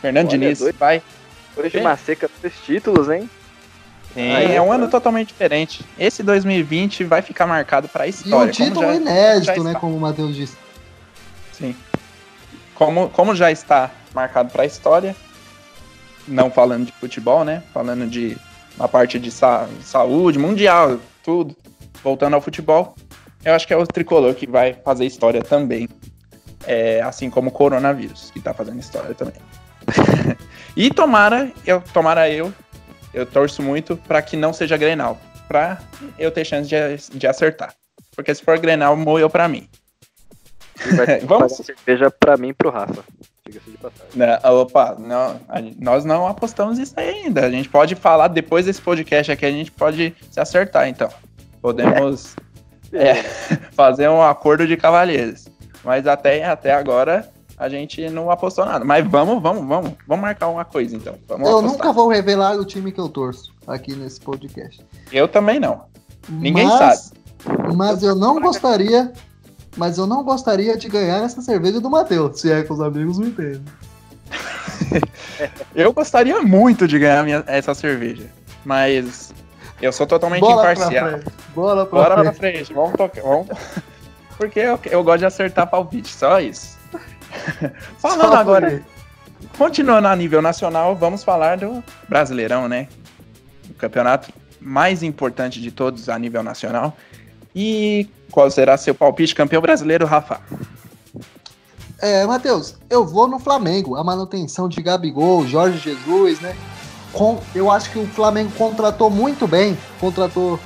Fernando 0.01 0.29
Olha, 0.29 0.37
Diniz 0.37 0.59
dois, 0.59 0.75
vai. 0.75 1.03
Hoje 1.55 1.79
uma 1.79 1.97
seca 1.97 2.29
dos 2.41 2.53
títulos, 2.65 3.09
hein? 3.09 3.29
Sim, 4.13 4.21
é, 4.21 4.55
é 4.55 4.61
um 4.61 4.71
ano 4.71 4.89
totalmente 4.89 5.29
diferente. 5.29 5.85
Esse 5.97 6.21
2020 6.21 7.03
vai 7.03 7.21
ficar 7.21 7.47
marcado 7.47 7.87
para 7.87 8.03
a 8.03 8.07
história. 8.07 8.49
E 8.49 8.49
um 8.49 8.51
título 8.51 8.87
já, 8.87 8.95
inédito, 8.95 9.63
né? 9.63 9.73
Como 9.75 9.95
o 9.95 9.99
Matheus 9.99 10.35
disse. 10.35 10.57
Sim. 11.53 11.75
Como, 12.75 13.09
como 13.09 13.35
já 13.35 13.51
está 13.51 13.91
marcado 14.13 14.51
para 14.51 14.63
a 14.63 14.65
história, 14.65 15.15
não 16.27 16.51
falando 16.51 16.87
de 16.87 16.91
futebol, 16.91 17.45
né? 17.45 17.63
Falando 17.73 18.07
de 18.07 18.37
uma 18.75 18.87
parte 18.87 19.17
de 19.19 19.31
sa 19.31 19.67
saúde, 19.81 20.37
mundial, 20.37 20.99
tudo. 21.23 21.55
Voltando 22.03 22.33
ao 22.33 22.41
futebol, 22.41 22.95
eu 23.45 23.53
acho 23.53 23.67
que 23.67 23.73
é 23.73 23.77
o 23.77 23.85
tricolor 23.85 24.33
que 24.33 24.47
vai 24.47 24.73
fazer 24.73 25.05
história 25.05 25.41
também. 25.41 25.87
É, 26.65 27.01
assim 27.01 27.29
como 27.29 27.49
o 27.49 27.51
coronavírus, 27.51 28.29
que 28.31 28.39
tá 28.39 28.53
fazendo 28.53 28.79
história 28.79 29.15
também. 29.15 29.35
e 30.75 30.91
tomara, 30.91 31.51
eu, 31.65 31.81
tomara 31.93 32.29
eu, 32.29 32.53
eu 33.13 33.25
torço 33.25 33.61
muito 33.61 33.95
para 33.95 34.21
que 34.21 34.35
não 34.35 34.53
seja 34.53 34.77
Grenal, 34.77 35.19
para 35.47 35.79
eu 36.17 36.31
ter 36.31 36.45
chance 36.45 36.69
de, 36.69 37.17
de 37.17 37.27
acertar. 37.27 37.73
Porque 38.15 38.33
se 38.33 38.43
for 38.43 38.57
Grenal, 38.59 38.95
morreu 38.95 39.29
para 39.29 39.47
mim. 39.47 39.67
Vamos 41.25 41.53
cerveja 41.53 42.09
para 42.09 42.37
mim 42.37 42.49
e 42.49 42.53
pro 42.53 42.69
Rafa. 42.69 43.03
Diga-se 43.45 43.71
de 43.71 43.77
passagem. 43.77 44.11
Não, 44.15 44.55
opa, 44.61 44.95
não, 44.97 45.39
nós 45.79 46.05
não 46.05 46.27
apostamos 46.27 46.79
isso 46.79 46.93
aí 46.97 47.09
ainda. 47.09 47.45
A 47.45 47.49
gente 47.49 47.69
pode 47.69 47.95
falar 47.95 48.27
depois 48.27 48.65
desse 48.65 48.81
podcast 48.81 49.31
aqui, 49.31 49.45
a 49.45 49.51
gente 49.51 49.71
pode 49.71 50.15
se 50.29 50.39
acertar, 50.39 50.87
então. 50.87 51.09
Podemos 51.61 52.35
é, 52.93 53.15
fazer 53.73 54.09
um 54.09 54.21
acordo 54.21 54.65
de 54.65 54.77
cavalheiros. 54.77 55.47
Mas 55.83 56.07
até, 56.07 56.43
até 56.45 56.73
agora 56.73 57.29
a 57.61 57.69
gente 57.69 58.09
não 58.09 58.31
apostou 58.31 58.65
nada. 58.65 58.83
Mas 58.83 59.07
vamos, 59.07 59.39
vamos, 59.39 59.67
vamos. 59.67 59.93
Vamos 60.07 60.21
marcar 60.23 60.47
uma 60.47 60.65
coisa 60.65 60.95
então. 60.95 61.13
Vamos 61.27 61.47
eu 61.47 61.59
apostar. 61.59 61.77
nunca 61.77 61.93
vou 61.93 62.07
revelar 62.07 62.57
o 62.57 62.65
time 62.65 62.91
que 62.91 62.99
eu 62.99 63.07
torço 63.07 63.53
aqui 63.67 63.95
nesse 63.95 64.19
podcast. 64.19 64.83
Eu 65.11 65.27
também 65.27 65.59
não. 65.59 65.83
Ninguém 66.27 66.65
mas, 66.65 67.13
sabe. 67.45 67.75
Mas 67.75 68.01
eu 68.01 68.15
não 68.15 68.41
gostaria. 68.41 69.13
Mas 69.77 69.99
eu 69.99 70.07
não 70.07 70.23
gostaria 70.23 70.75
de 70.75 70.89
ganhar 70.89 71.23
essa 71.23 71.39
cerveja 71.39 71.79
do 71.79 71.87
Matheus, 71.87 72.41
se 72.41 72.51
é 72.51 72.63
que 72.63 72.73
os 72.73 72.81
amigos 72.81 73.19
me 73.19 73.27
entendem. 73.27 73.63
eu 75.75 75.93
gostaria 75.93 76.41
muito 76.41 76.87
de 76.87 76.97
ganhar 76.97 77.23
minha, 77.23 77.43
essa 77.45 77.75
cerveja. 77.75 78.27
Mas 78.65 79.31
eu 79.79 79.93
sou 79.93 80.07
totalmente 80.07 80.41
Bola 80.41 80.73
imparcial. 80.73 80.91
Pra 80.91 81.31
Bola 81.53 81.85
pra 81.85 81.99
Bora 81.99 82.15
frente. 82.15 82.23
pra 82.23 82.33
frente. 82.33 82.73
Vamos 82.73 82.93
tocar. 82.93 83.21
Vamos... 83.21 83.47
Porque 84.35 84.59
eu, 84.59 84.79
eu 84.85 85.03
gosto 85.03 85.19
de 85.19 85.25
acertar 85.25 85.69
palpite, 85.69 86.09
só 86.09 86.39
isso. 86.39 86.70
Falando 87.97 88.21
só 88.21 88.35
agora, 88.35 88.83
continuando 89.57 90.07
a 90.07 90.15
nível 90.15 90.41
nacional, 90.41 90.95
vamos 90.95 91.23
falar 91.23 91.57
do 91.57 91.83
Brasileirão, 92.07 92.67
né? 92.67 92.87
O 93.69 93.73
campeonato 93.73 94.31
mais 94.59 95.01
importante 95.03 95.59
de 95.59 95.71
todos 95.71 96.09
a 96.09 96.17
nível 96.19 96.43
nacional. 96.43 96.95
E 97.55 98.07
qual 98.31 98.49
será 98.49 98.77
seu 98.77 98.95
palpite 98.95 99.35
campeão 99.35 99.61
brasileiro, 99.61 100.05
Rafa? 100.05 100.39
É, 101.99 102.25
Matheus, 102.25 102.77
eu 102.89 103.05
vou 103.05 103.27
no 103.27 103.39
Flamengo. 103.39 103.95
A 103.95 104.03
manutenção 104.03 104.69
de 104.69 104.81
Gabigol, 104.81 105.45
Jorge 105.45 105.77
Jesus, 105.77 106.39
né? 106.39 106.55
com, 107.11 107.39
eu 107.53 107.69
acho 107.69 107.91
que 107.91 107.99
o 107.99 108.07
Flamengo 108.07 108.51
contratou 108.57 109.09
muito 109.09 109.47
bem, 109.47 109.77
contratou 109.99 110.59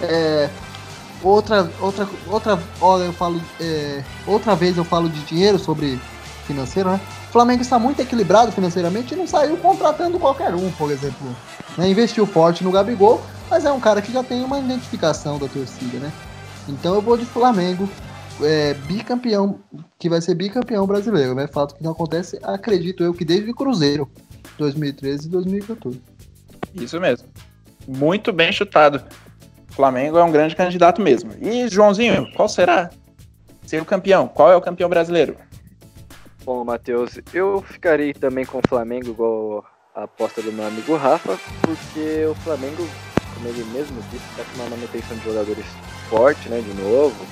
é, 0.00 0.48
outra 1.28 1.70
outra 1.80 2.08
outra 2.26 2.62
olha 2.80 3.04
eu 3.04 3.12
falo 3.12 3.40
é, 3.60 4.02
outra 4.26 4.54
vez 4.54 4.76
eu 4.76 4.84
falo 4.84 5.08
de 5.08 5.20
dinheiro 5.22 5.58
sobre 5.58 6.00
financeiro, 6.46 6.90
né? 6.90 7.00
O 7.28 7.32
Flamengo 7.32 7.60
está 7.60 7.78
muito 7.78 8.00
equilibrado 8.00 8.52
financeiramente 8.52 9.12
e 9.12 9.16
não 9.16 9.26
saiu 9.26 9.56
contratando 9.56 10.18
qualquer 10.18 10.54
um, 10.54 10.70
por 10.72 10.90
exemplo. 10.90 11.26
Né? 11.76 11.90
Investiu 11.90 12.24
forte 12.24 12.62
no 12.62 12.70
Gabigol, 12.70 13.20
mas 13.50 13.64
é 13.64 13.72
um 13.72 13.80
cara 13.80 14.00
que 14.00 14.12
já 14.12 14.22
tem 14.22 14.44
uma 14.44 14.58
identificação 14.58 15.38
da 15.38 15.48
torcida, 15.48 15.98
né? 15.98 16.12
Então 16.68 16.94
eu 16.94 17.02
vou 17.02 17.16
de 17.16 17.26
Flamengo, 17.26 17.88
é, 18.40 18.74
bicampeão, 18.74 19.58
que 19.98 20.08
vai 20.08 20.20
ser 20.20 20.34
bicampeão 20.34 20.86
brasileiro, 20.86 21.34
né? 21.34 21.46
Fato 21.46 21.74
que 21.74 21.82
não 21.82 21.92
acontece, 21.92 22.38
acredito 22.42 23.02
eu, 23.02 23.12
que 23.12 23.24
desde 23.24 23.50
o 23.50 23.54
Cruzeiro. 23.54 24.08
2013 24.58 25.26
e 25.26 25.30
2014. 25.30 26.00
Isso 26.74 27.00
mesmo. 27.00 27.28
Muito 27.86 28.32
bem 28.32 28.52
chutado. 28.52 29.02
O 29.76 29.84
Flamengo 29.86 30.16
é 30.16 30.24
um 30.24 30.32
grande 30.32 30.56
candidato 30.56 31.02
mesmo. 31.02 31.32
E, 31.38 31.68
Joãozinho, 31.68 32.32
qual 32.32 32.48
será 32.48 32.88
ser 33.66 33.82
o 33.82 33.84
campeão? 33.84 34.26
Qual 34.26 34.50
é 34.50 34.56
o 34.56 34.60
campeão 34.62 34.88
brasileiro? 34.88 35.36
Bom, 36.46 36.64
Matheus, 36.64 37.20
eu 37.34 37.60
ficarei 37.60 38.14
também 38.14 38.46
com 38.46 38.56
o 38.56 38.62
Flamengo, 38.66 39.10
igual 39.10 39.66
a 39.94 40.04
aposta 40.04 40.40
do 40.40 40.50
meu 40.50 40.66
amigo 40.66 40.96
Rafa, 40.96 41.38
porque 41.60 42.24
o 42.24 42.34
Flamengo, 42.36 42.88
como 43.34 43.48
ele 43.48 43.64
mesmo 43.64 44.00
disse, 44.10 44.24
está 44.30 44.44
com 44.44 44.62
uma 44.62 44.70
manutenção 44.70 45.14
de 45.14 45.24
jogadores 45.24 45.66
forte, 46.08 46.48
né, 46.48 46.62
de 46.62 46.82
novo. 46.82 47.26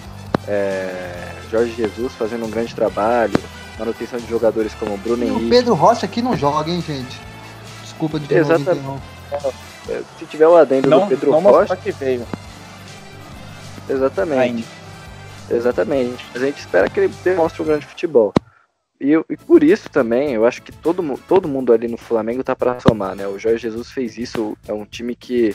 É, 0.47 1.33
Jorge 1.51 1.73
Jesus 1.73 2.13
fazendo 2.13 2.45
um 2.45 2.51
grande 2.51 2.75
trabalho, 2.75 3.41
manutenção 3.79 4.19
de 4.19 4.29
jogadores 4.29 4.75
como 4.75 4.99
Bruno 4.99 5.25
e 5.25 5.29
Henrique. 5.29 5.47
o 5.47 5.49
Pedro 5.49 5.73
Rocha 5.73 6.05
aqui 6.05 6.21
não 6.21 6.37
joga, 6.37 6.71
hein, 6.71 6.85
gente? 6.87 7.19
Desculpa 7.83 8.21
de 8.21 8.35
Exatamente. 8.35 8.83
novo 8.83 9.03
Se 10.19 10.27
tiver 10.27 10.47
o 10.47 10.57
adendo 10.57 10.89
não, 10.89 11.01
do 11.03 11.09
Pedro 11.09 11.31
não 11.33 11.41
Rocha. 11.41 11.77
que 11.77 11.93
veio. 11.93 12.27
Exatamente. 13.89 14.41
Ainda. 14.41 14.67
Exatamente. 15.51 16.25
Mas 16.33 16.43
a 16.43 16.47
gente 16.47 16.59
espera 16.59 16.89
que 16.89 17.01
ele 17.01 17.15
demonstre 17.23 17.63
um 17.63 17.67
grande 17.67 17.87
futebol. 17.87 18.33
E, 19.01 19.13
e, 19.13 19.37
por 19.37 19.63
isso 19.63 19.91
também, 19.91 20.33
eu 20.33 20.47
acho 20.47 20.63
que 20.63 20.73
todo, 20.73 21.03
todo 21.29 21.49
mundo 21.49 21.73
ali 21.73 21.89
no 21.89 21.99
Flamengo 21.99 22.43
tá 22.43 22.57
para 22.57 22.81
somar, 22.81 23.15
né? 23.15 23.27
O 23.27 23.39
Jorge 23.39 23.59
Jesus 23.59 23.91
fez 23.91 24.17
isso, 24.17 24.57
é 24.67 24.73
um 24.73 24.87
time 24.87 25.15
que, 25.15 25.55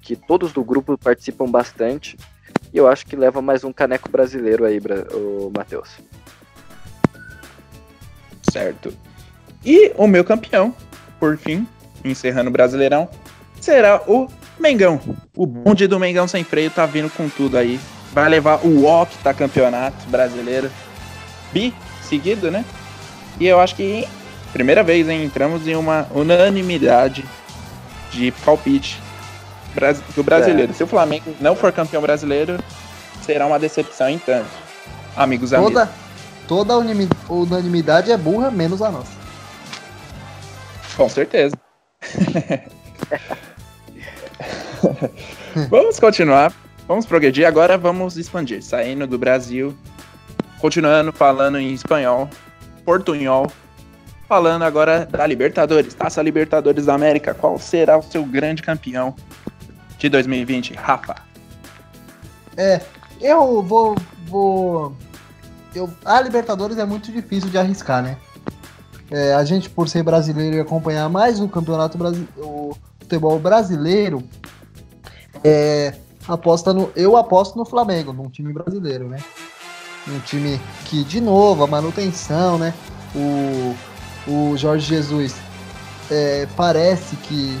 que 0.00 0.16
todos 0.16 0.52
do 0.52 0.64
grupo 0.64 0.96
participam 0.96 1.46
bastante. 1.46 2.16
E 2.72 2.78
eu 2.78 2.88
acho 2.88 3.04
que 3.04 3.16
leva 3.16 3.42
mais 3.42 3.64
um 3.64 3.72
caneco 3.72 4.08
brasileiro 4.08 4.64
aí, 4.64 4.80
o 5.12 5.52
Matheus 5.54 5.98
certo? 8.50 8.92
E 9.64 9.92
o 9.96 10.06
meu 10.06 10.24
campeão, 10.24 10.74
por 11.18 11.36
fim, 11.36 11.66
encerrando 12.04 12.50
o 12.50 12.52
Brasileirão, 12.52 13.08
será 13.60 14.02
o 14.06 14.28
Mengão. 14.58 15.00
O 15.36 15.46
bonde 15.46 15.86
do 15.86 15.98
Mengão 15.98 16.28
sem 16.28 16.44
freio 16.44 16.70
tá 16.70 16.86
vindo 16.86 17.10
com 17.10 17.28
tudo 17.28 17.56
aí. 17.56 17.80
Vai 18.12 18.28
levar 18.28 18.64
o 18.64 18.84
octa 18.84 19.32
campeonato 19.32 20.08
brasileiro. 20.08 20.70
Bi 21.52 21.74
seguido, 22.02 22.50
né? 22.50 22.64
E 23.38 23.46
eu 23.46 23.60
acho 23.60 23.74
que 23.74 24.06
primeira 24.52 24.82
vez 24.82 25.08
hein, 25.08 25.24
entramos 25.24 25.66
em 25.66 25.76
uma 25.76 26.06
unanimidade 26.12 27.24
de 28.10 28.32
palpite 28.44 29.00
do 30.14 30.22
brasileiro. 30.22 30.72
É. 30.72 30.74
Se 30.74 30.82
o 30.82 30.86
Flamengo 30.86 31.34
não 31.40 31.54
for 31.54 31.72
campeão 31.72 32.02
brasileiro, 32.02 32.58
será 33.22 33.46
uma 33.46 33.58
decepção 33.58 34.08
em 34.08 34.18
tanto. 34.18 34.50
Amigos, 35.16 35.50
Toda, 35.50 35.88
amigos 35.88 35.90
toda 36.48 36.76
unanimidade 37.28 38.10
é 38.10 38.16
burra, 38.16 38.50
menos 38.50 38.82
a 38.82 38.90
nossa. 38.90 39.12
Com 40.96 41.08
certeza. 41.08 41.56
vamos 45.68 45.98
continuar, 45.98 46.52
vamos 46.86 47.06
progredir. 47.06 47.46
Agora 47.46 47.76
vamos 47.76 48.16
expandir, 48.16 48.62
saindo 48.62 49.06
do 49.06 49.18
Brasil, 49.18 49.76
continuando 50.60 51.12
falando 51.12 51.58
em 51.58 51.72
espanhol, 51.72 52.28
portunhol, 52.84 53.50
falando 54.28 54.62
agora 54.62 55.06
da 55.06 55.26
Libertadores, 55.26 55.94
Taça 55.94 56.22
Libertadores 56.22 56.86
da 56.86 56.94
América. 56.94 57.34
Qual 57.34 57.58
será 57.58 57.98
o 57.98 58.02
seu 58.02 58.24
grande 58.24 58.62
campeão 58.62 59.14
de 59.98 60.08
2020, 60.08 60.74
Rafa? 60.74 61.16
É, 62.56 62.80
eu 63.20 63.62
vou, 63.62 63.96
vou 64.26 64.96
eu, 65.74 65.88
a 66.04 66.20
Libertadores 66.20 66.78
é 66.78 66.84
muito 66.84 67.12
difícil 67.12 67.50
de 67.50 67.58
arriscar, 67.58 68.02
né? 68.02 68.16
É, 69.10 69.34
a 69.34 69.44
gente, 69.44 69.68
por 69.68 69.88
ser 69.88 70.02
brasileiro 70.02 70.56
e 70.56 70.60
acompanhar 70.60 71.08
mais 71.08 71.40
o 71.40 71.48
campeonato 71.48 71.98
brasileiro, 71.98 72.32
o 72.38 72.76
futebol 73.00 73.38
brasileiro, 73.38 74.22
é, 75.44 75.94
aposta 76.26 76.72
no, 76.72 76.90
eu 76.94 77.16
aposto 77.16 77.56
no 77.56 77.64
Flamengo, 77.64 78.12
num 78.12 78.28
time 78.28 78.52
brasileiro, 78.52 79.08
né? 79.08 79.18
Um 80.08 80.18
time 80.20 80.60
que, 80.86 81.04
de 81.04 81.20
novo, 81.20 81.64
a 81.64 81.66
manutenção, 81.66 82.58
né? 82.58 82.74
O, 83.14 83.76
o 84.26 84.56
Jorge 84.56 84.86
Jesus 84.86 85.34
é, 86.10 86.46
parece 86.56 87.16
que 87.16 87.60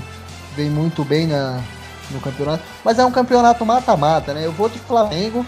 vem 0.56 0.70
muito 0.70 1.04
bem 1.04 1.26
na, 1.26 1.62
no 2.10 2.20
campeonato, 2.20 2.62
mas 2.84 2.98
é 2.98 3.04
um 3.04 3.10
campeonato 3.10 3.64
mata-mata, 3.64 4.32
né? 4.34 4.44
Eu 4.46 4.52
vou 4.52 4.68
de 4.68 4.78
Flamengo 4.78 5.44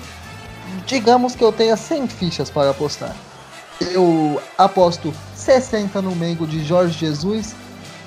digamos 0.86 1.34
que 1.34 1.44
eu 1.44 1.52
tenha 1.52 1.76
100 1.76 2.08
fichas 2.08 2.50
para 2.50 2.70
apostar. 2.70 3.14
Eu 3.80 4.40
aposto 4.56 5.12
60 5.34 6.00
no 6.02 6.14
Mengo 6.14 6.46
de 6.46 6.64
Jorge 6.64 6.98
Jesus 6.98 7.54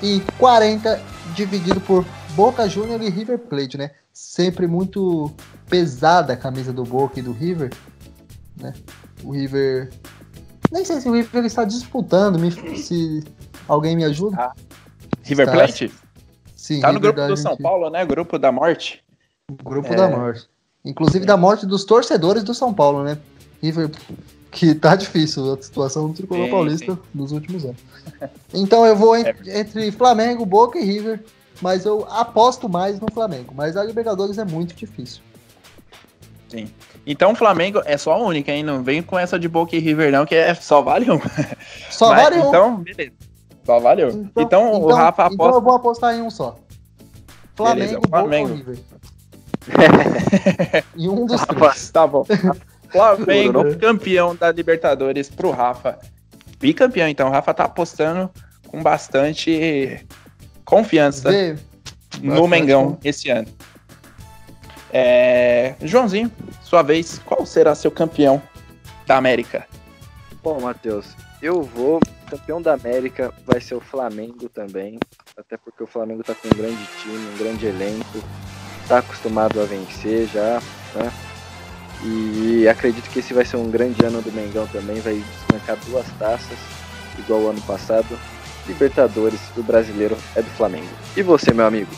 e 0.02 0.22
40 0.38 1.00
dividido 1.34 1.80
por 1.80 2.04
Boca 2.30 2.68
Júnior 2.68 3.02
e 3.02 3.10
River 3.10 3.38
Plate, 3.38 3.76
né? 3.76 3.90
Sempre 4.18 4.66
muito 4.66 5.30
pesada 5.68 6.32
a 6.32 6.36
camisa 6.38 6.72
do 6.72 6.84
Boca 6.84 7.20
e 7.20 7.22
do 7.22 7.32
River, 7.32 7.70
né? 8.58 8.72
O 9.22 9.30
River. 9.30 9.92
Nem 10.72 10.86
sei 10.86 11.02
se 11.02 11.08
o 11.10 11.12
River 11.12 11.44
está 11.44 11.64
disputando, 11.64 12.38
me... 12.38 12.50
se 12.78 13.22
alguém 13.68 13.94
me 13.94 14.04
ajuda. 14.04 14.36
Ah. 14.40 14.54
River 15.22 15.46
está... 15.46 15.58
Plate? 15.58 15.92
Sim, 16.56 16.80
tá 16.80 16.92
no 16.92 16.98
grupo 16.98 17.26
do 17.26 17.36
São 17.36 17.58
Paulo, 17.58 17.90
né? 17.90 18.06
Grupo 18.06 18.38
da 18.38 18.50
morte. 18.50 19.04
Grupo 19.62 19.92
é... 19.92 19.96
da 19.96 20.08
morte. 20.08 20.48
Inclusive 20.82 21.26
da 21.26 21.36
morte 21.36 21.66
dos 21.66 21.84
torcedores 21.84 22.42
do 22.42 22.54
São 22.54 22.72
Paulo, 22.72 23.04
né? 23.04 23.18
River 23.62 23.90
que 24.50 24.74
tá 24.74 24.96
difícil 24.96 25.52
a 25.52 25.62
situação 25.62 26.08
do 26.08 26.14
tricolor 26.14 26.48
paulista 26.48 26.94
sim. 26.94 27.00
nos 27.14 27.32
últimos 27.32 27.66
anos. 27.66 27.80
Então 28.54 28.86
eu 28.86 28.96
vou 28.96 29.14
é. 29.14 29.34
entre 29.46 29.92
Flamengo, 29.92 30.46
Boca 30.46 30.78
e 30.78 30.84
River, 30.86 31.22
mas 31.60 31.84
eu 31.84 32.06
aposto 32.10 32.68
mais 32.68 33.00
no 33.00 33.06
Flamengo. 33.12 33.52
Mas 33.54 33.76
a 33.76 33.84
Libertadores 33.84 34.38
é 34.38 34.44
muito 34.44 34.74
difícil. 34.74 35.22
Sim. 36.48 36.68
Então 37.06 37.32
o 37.32 37.34
Flamengo 37.34 37.82
é 37.84 37.96
só 37.96 38.12
a 38.12 38.18
única, 38.18 38.52
hein? 38.52 38.62
Não 38.62 38.82
vem 38.82 39.02
com 39.02 39.18
essa 39.18 39.38
de 39.38 39.48
Boca 39.48 39.74
e 39.74 39.78
River, 39.78 40.12
não, 40.12 40.24
que 40.24 40.34
é 40.34 40.54
só 40.54 40.82
vale 40.82 41.10
um. 41.10 41.20
Só 41.90 42.10
mas, 42.10 42.22
vale 42.22 42.36
um. 42.36 42.48
Então, 42.48 42.76
beleza. 42.78 43.12
Só 43.66 43.80
valeu. 43.80 44.08
Então, 44.08 44.30
então, 44.36 44.68
então 44.68 44.80
o 44.80 44.92
Rafa 44.92 45.24
aposta. 45.24 45.34
Então 45.34 45.54
eu 45.54 45.60
vou 45.60 45.74
apostar 45.74 46.14
em 46.14 46.22
um 46.22 46.30
só. 46.30 46.56
Flamengo, 47.56 47.78
beleza, 47.78 48.00
Flamengo. 48.08 48.48
Boca 48.48 48.70
River. 48.70 48.78
e 50.94 51.08
um 51.08 51.26
dos 51.26 51.44
três. 51.44 51.90
Tá 51.90 52.06
bom. 52.06 52.24
Flamengo, 52.88 53.76
campeão 53.76 54.36
da 54.36 54.52
Libertadores 54.52 55.28
pro 55.28 55.50
Rafa. 55.50 55.98
Bicampeão, 56.60 57.08
então. 57.08 57.28
O 57.28 57.32
Rafa 57.32 57.52
tá 57.52 57.64
apostando 57.64 58.30
com 58.68 58.80
bastante 58.80 60.06
confiança 60.66 61.30
Vê. 61.30 61.56
no 62.20 62.46
Mengão 62.46 62.98
esse 63.02 63.30
ano. 63.30 63.48
É... 64.92 65.74
Joãozinho, 65.80 66.30
sua 66.62 66.82
vez, 66.82 67.18
qual 67.24 67.46
será 67.46 67.74
seu 67.74 67.90
campeão 67.90 68.42
da 69.06 69.16
América? 69.16 69.66
Bom, 70.42 70.60
Matheus, 70.60 71.06
eu 71.40 71.62
vou. 71.62 72.00
Campeão 72.28 72.60
da 72.60 72.74
América 72.74 73.32
vai 73.46 73.60
ser 73.60 73.76
o 73.76 73.80
Flamengo 73.80 74.48
também. 74.48 74.98
Até 75.36 75.56
porque 75.56 75.82
o 75.82 75.86
Flamengo 75.86 76.24
tá 76.24 76.34
com 76.34 76.48
um 76.48 76.56
grande 76.56 76.86
time, 77.00 77.28
um 77.34 77.38
grande 77.38 77.66
elenco. 77.66 78.22
Tá 78.88 78.98
acostumado 78.98 79.60
a 79.60 79.64
vencer 79.64 80.28
já, 80.28 80.60
né? 80.94 81.12
E 82.04 82.68
acredito 82.68 83.08
que 83.10 83.20
esse 83.20 83.32
vai 83.32 83.44
ser 83.44 83.56
um 83.56 83.70
grande 83.70 84.04
ano 84.04 84.20
do 84.20 84.30
Mengão 84.32 84.66
também, 84.68 85.00
vai 85.00 85.14
desbancar 85.14 85.76
duas 85.86 86.06
taças, 86.18 86.58
igual 87.18 87.40
o 87.40 87.50
ano 87.50 87.60
passado. 87.62 88.18
Libertadores 88.66 89.40
do 89.54 89.62
brasileiro 89.62 90.16
é 90.34 90.42
do 90.42 90.50
Flamengo. 90.50 90.88
E 91.16 91.22
você, 91.22 91.52
meu 91.52 91.66
amigo? 91.66 91.90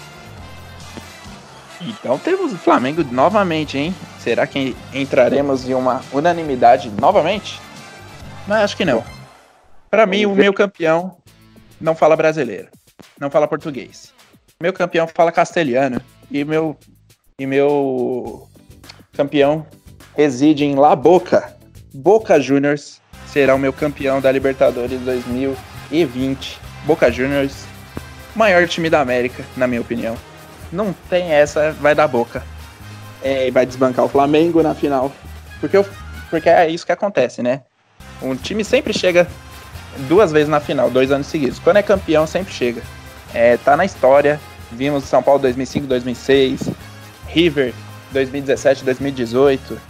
Então 1.80 2.18
temos 2.18 2.52
o 2.52 2.58
Flamengo 2.58 3.04
novamente, 3.10 3.78
hein? 3.78 3.94
Será 4.18 4.46
que 4.46 4.76
entraremos 4.92 5.68
em 5.68 5.74
uma 5.74 6.02
unanimidade 6.12 6.90
novamente? 7.00 7.60
Mas 8.46 8.62
acho 8.62 8.76
que 8.76 8.84
não. 8.84 9.04
Para 9.90 10.04
mim, 10.04 10.26
o 10.26 10.34
meu 10.34 10.52
campeão 10.52 11.16
não 11.80 11.94
fala 11.94 12.16
brasileiro, 12.16 12.68
não 13.18 13.30
fala 13.30 13.46
português. 13.46 14.12
Meu 14.60 14.72
campeão 14.72 15.06
fala 15.06 15.30
castelhano 15.30 16.00
e 16.30 16.44
meu 16.44 16.76
e 17.38 17.46
meu 17.46 18.48
campeão 19.12 19.64
reside 20.16 20.64
em 20.64 20.74
La 20.74 20.96
Boca. 20.96 21.56
Boca 21.94 22.40
Juniors 22.40 23.00
será 23.28 23.54
o 23.54 23.58
meu 23.58 23.72
campeão 23.72 24.20
da 24.20 24.32
Libertadores 24.32 25.00
2020. 25.90 26.58
Boca 26.84 27.10
Juniors, 27.10 27.64
maior 28.34 28.66
time 28.68 28.88
da 28.88 29.00
América, 29.00 29.44
na 29.56 29.66
minha 29.66 29.80
opinião. 29.80 30.16
Não 30.72 30.94
tem 31.08 31.30
essa, 31.32 31.72
vai 31.72 31.94
dar 31.94 32.08
Boca. 32.08 32.42
É, 33.22 33.50
vai 33.50 33.66
desbancar 33.66 34.04
o 34.04 34.08
Flamengo 34.08 34.62
na 34.62 34.74
final. 34.74 35.12
Porque, 35.60 35.76
eu, 35.76 35.86
porque 36.30 36.48
é 36.48 36.68
isso 36.68 36.86
que 36.86 36.92
acontece, 36.92 37.42
né? 37.42 37.62
Um 38.22 38.36
time 38.36 38.64
sempre 38.64 38.92
chega 38.92 39.26
duas 40.08 40.30
vezes 40.30 40.48
na 40.48 40.60
final, 40.60 40.90
dois 40.90 41.10
anos 41.10 41.26
seguidos. 41.26 41.58
Quando 41.58 41.78
é 41.78 41.82
campeão, 41.82 42.26
sempre 42.26 42.52
chega. 42.52 42.82
É, 43.34 43.56
tá 43.56 43.76
na 43.76 43.84
história. 43.84 44.40
Vimos 44.70 45.04
São 45.04 45.22
Paulo 45.22 45.40
2005, 45.40 45.86
2006, 45.86 46.70
River 47.28 47.74
2017, 48.12 48.84
2018. 48.84 49.80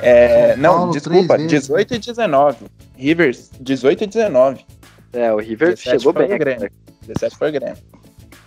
É, 0.00 0.56
não, 0.56 0.74
Paulo, 0.74 0.92
desculpa, 0.92 1.38
18 1.38 1.94
e 1.94 1.98
19. 1.98 2.56
Rivers, 2.96 3.50
18 3.60 4.04
e 4.04 4.06
19. 4.06 4.66
É, 5.14 5.32
o 5.32 5.38
Rivers 5.38 5.80
chegou 5.80 6.12
bem. 6.12 6.32
O 6.32 6.38
Grêmio. 6.38 6.70
17 7.06 7.36
foi 7.36 7.50
o 7.50 7.52
Grêmio. 7.52 7.78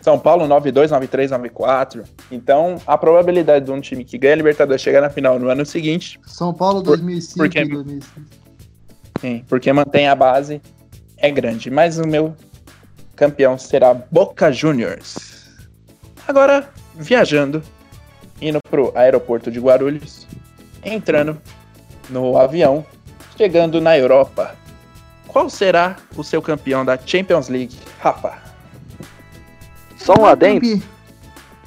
São 0.01 0.17
Paulo 0.17 0.45
9-2, 0.47 0.89
9-3, 0.89 1.51
9-4. 1.51 2.05
Então, 2.31 2.81
a 2.85 2.97
probabilidade 2.97 3.65
de 3.65 3.71
um 3.71 3.81
time 3.81 4.05
que 4.05 4.17
ganha 4.17 4.33
a 4.33 4.37
Libertadores 4.37 4.81
chegar 4.81 5.01
na 5.01 5.09
final 5.09 5.37
no 5.39 5.49
ano 5.49 5.65
seguinte. 5.65 6.19
São 6.25 6.53
Paulo 6.53 6.81
2005 6.81 7.37
porque, 7.37 7.65
2005. 7.65 8.15
Sim, 9.19 9.43
porque 9.49 9.73
mantém 9.73 10.07
a 10.07 10.15
base, 10.15 10.61
é 11.17 11.29
grande. 11.29 11.69
Mas 11.69 11.97
o 11.97 12.07
meu 12.07 12.35
campeão 13.15 13.57
será 13.57 13.93
Boca 13.93 14.51
Juniors. 14.51 15.49
Agora, 16.27 16.69
viajando, 16.95 17.61
indo 18.41 18.59
pro 18.69 18.91
aeroporto 18.95 19.51
de 19.51 19.59
Guarulhos 19.59 20.27
entrando 20.83 21.41
no 22.09 22.37
avião, 22.37 22.85
chegando 23.35 23.81
na 23.81 23.97
Europa. 23.97 24.55
Qual 25.27 25.49
será 25.49 25.97
o 26.15 26.23
seu 26.23 26.41
campeão 26.41 26.83
da 26.83 26.97
Champions 26.97 27.49
League, 27.49 27.77
Rafa? 27.99 28.37
Só 29.97 30.13
um 30.19 30.25
adendo. 30.25 30.81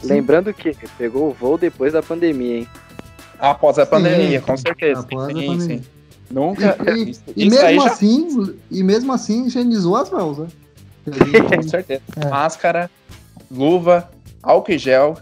Lembrando 0.03 0.53
que 0.55 0.75
pegou 0.96 1.29
o 1.29 1.33
voo 1.33 1.59
depois 1.59 1.92
da 1.92 2.03
pandemia, 2.03 2.59
hein? 2.59 2.68
Após 3.38 3.79
a 3.79 3.87
pandemia, 3.87 4.40
sim, 4.40 4.46
com 4.46 4.57
certeza. 4.57 5.01
Após 5.01 5.27
sim, 5.27 5.33
a 5.33 5.46
pandemia. 5.46 5.79
sim. 5.79 5.85
Nunca. 6.31 6.77
E, 6.96 7.11
isso, 7.11 7.23
e 7.37 7.51
mesmo 7.51 7.83
assim, 7.83 8.46
já... 8.46 8.53
e 8.70 8.83
mesmo 8.83 9.12
assim 9.12 9.46
higienizou 9.46 9.96
as 9.96 10.11
mãos, 10.11 10.38
né? 10.38 10.46
com 11.57 11.62
certeza. 11.62 12.03
É. 12.16 12.29
Máscara, 12.29 12.90
luva, 13.51 14.09
álcool 14.42 14.73
e 14.73 14.79
gel. 14.79 15.16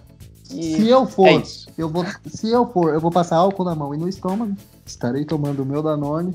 E 0.50 0.76
se 0.76 0.88
eu 0.88 1.06
for, 1.06 1.28
é 1.28 1.42
eu 1.76 1.88
vou, 1.88 2.04
se 2.26 2.50
eu 2.50 2.66
for, 2.66 2.94
eu 2.94 3.00
vou 3.00 3.10
passar 3.10 3.36
álcool 3.36 3.64
na 3.64 3.74
mão 3.74 3.94
e 3.94 3.98
no 3.98 4.08
estômago. 4.08 4.54
Estarei 4.84 5.24
tomando 5.24 5.62
o 5.62 5.66
meu 5.66 5.82
Danone. 5.82 6.34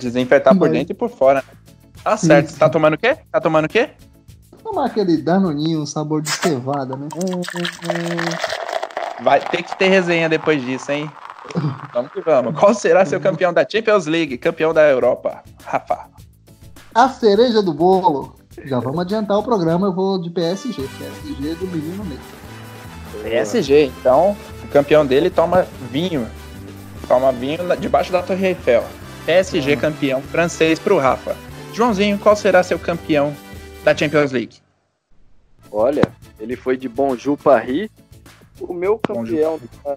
Desinfetar 0.00 0.56
por 0.56 0.68
dentro 0.68 0.92
e 0.92 0.94
por 0.94 1.10
fora. 1.10 1.44
Tá 2.02 2.16
certo. 2.16 2.50
Sim. 2.50 2.58
Tá 2.58 2.68
tomando 2.68 2.94
o 2.94 2.98
quê? 2.98 3.16
Tá 3.30 3.40
tomando 3.40 3.66
o 3.66 3.68
quê? 3.68 3.90
Tomar 4.62 4.86
aquele 4.86 5.16
danoninho, 5.16 5.86
sabor 5.86 6.22
de 6.22 6.30
cevada, 6.30 6.96
né? 6.96 7.08
Vai 9.22 9.40
ter 9.40 9.62
que 9.62 9.78
ter 9.78 9.88
resenha 9.88 10.28
depois 10.28 10.62
disso, 10.62 10.90
hein? 10.92 11.10
Vamos 11.92 12.12
que 12.12 12.20
vamos. 12.20 12.58
Qual 12.58 12.74
será 12.74 13.04
seu 13.04 13.20
campeão 13.20 13.52
da 13.52 13.66
Champions 13.68 14.06
League, 14.06 14.38
campeão 14.38 14.72
da 14.72 14.82
Europa? 14.88 15.42
Rafa. 15.64 16.08
A 16.94 17.08
cereja 17.08 17.62
do 17.62 17.72
bolo. 17.72 18.36
Já 18.64 18.78
vamos 18.78 19.00
adiantar 19.00 19.38
o 19.38 19.42
programa, 19.42 19.86
eu 19.86 19.92
vou 19.92 20.20
de 20.20 20.30
PSG. 20.30 20.88
PSG 20.98 21.54
do 21.54 21.66
menino 21.66 22.04
mesmo. 22.04 22.24
PSG, 23.22 23.86
então 23.86 24.36
o 24.62 24.68
campeão 24.68 25.04
dele 25.04 25.30
toma 25.30 25.66
vinho. 25.90 26.26
Toma 27.08 27.32
vinho 27.32 27.58
debaixo 27.78 28.12
da 28.12 28.22
Torre 28.22 28.48
Eiffel. 28.48 28.84
PSG 29.26 29.74
uhum. 29.74 29.80
campeão 29.80 30.22
francês 30.22 30.78
pro 30.78 30.98
Rafa. 30.98 31.36
Joãozinho, 31.72 32.18
qual 32.18 32.34
será 32.34 32.62
seu 32.62 32.78
campeão 32.78 33.34
da 33.84 33.96
Champions 33.96 34.32
League? 34.32 34.58
Olha, 35.70 36.02
ele 36.38 36.56
foi 36.56 36.76
de 36.76 36.88
Bonjour 36.88 37.36
Paris. 37.36 37.88
O 38.60 38.74
meu 38.74 38.98
campeão 38.98 39.58
da, 39.84 39.96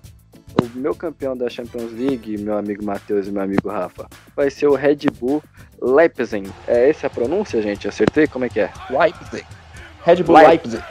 o 0.62 0.77
meu 0.77 0.95
campeão 0.95 1.36
da 1.36 1.49
Champions 1.49 1.91
League, 1.91 2.38
meu 2.38 2.57
amigo 2.57 2.83
Matheus 2.83 3.27
e 3.27 3.31
meu 3.31 3.41
amigo 3.41 3.69
Rafa, 3.69 4.07
vai 4.36 4.49
ser 4.49 4.67
o 4.67 4.75
Red 4.75 4.99
Bull 5.19 5.43
Leipzig. 5.81 6.49
É 6.67 6.89
essa 6.89 7.07
a 7.07 7.09
pronúncia, 7.09 7.62
gente? 7.62 7.88
Acertei? 7.88 8.27
Como 8.27 8.45
é 8.45 8.49
que 8.49 8.59
é? 8.59 8.71
Leipzig. 8.89 9.45
Red 10.05 10.23
Bull 10.23 10.38
Leipzig. 10.38 10.83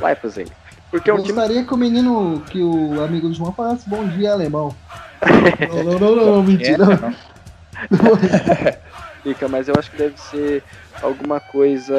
Leipzig. 0.00 0.50
Porque 0.90 1.10
é 1.10 1.14
um 1.14 1.18
Gostaria 1.18 1.56
time... 1.56 1.66
que 1.66 1.74
o 1.74 1.76
menino, 1.76 2.42
que 2.50 2.62
o 2.62 3.02
amigo 3.02 3.28
do 3.28 3.34
João 3.34 3.52
falasse 3.52 3.88
bom 3.88 4.06
dia 4.08 4.32
alemão. 4.32 4.74
não, 5.70 5.84
não, 5.84 5.98
não, 5.98 6.26
não, 6.26 6.42
mentira. 6.42 7.14
Fica, 9.22 9.48
mas 9.48 9.68
eu 9.68 9.74
acho 9.78 9.90
que 9.90 9.96
deve 9.96 10.20
ser 10.20 10.62
alguma 11.02 11.40
coisa. 11.40 11.94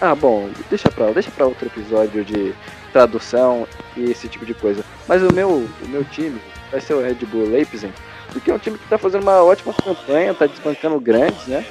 Ah, 0.00 0.14
bom, 0.14 0.50
deixa 0.68 0.90
pra, 0.90 1.12
deixa 1.12 1.30
pra 1.30 1.46
outro 1.46 1.66
episódio 1.66 2.24
de 2.24 2.52
tradução 2.92 3.66
e 3.96 4.10
esse 4.10 4.28
tipo 4.28 4.44
de 4.44 4.54
coisa. 4.54 4.84
Mas 5.06 5.22
o 5.22 5.32
meu, 5.32 5.48
o 5.48 5.88
meu 5.88 6.04
time 6.04 6.40
vai 6.70 6.80
ser 6.80 6.94
o 6.94 7.00
Red 7.00 7.14
Bull 7.26 7.48
Leipzig, 7.48 7.92
porque 8.32 8.50
é 8.50 8.54
um 8.54 8.58
time 8.58 8.76
que 8.76 8.88
tá 8.88 8.98
fazendo 8.98 9.22
uma 9.22 9.42
ótima 9.42 9.72
campanha, 9.72 10.34
tá 10.34 10.46
desbancando 10.46 10.98
grandes, 11.00 11.46
né? 11.46 11.64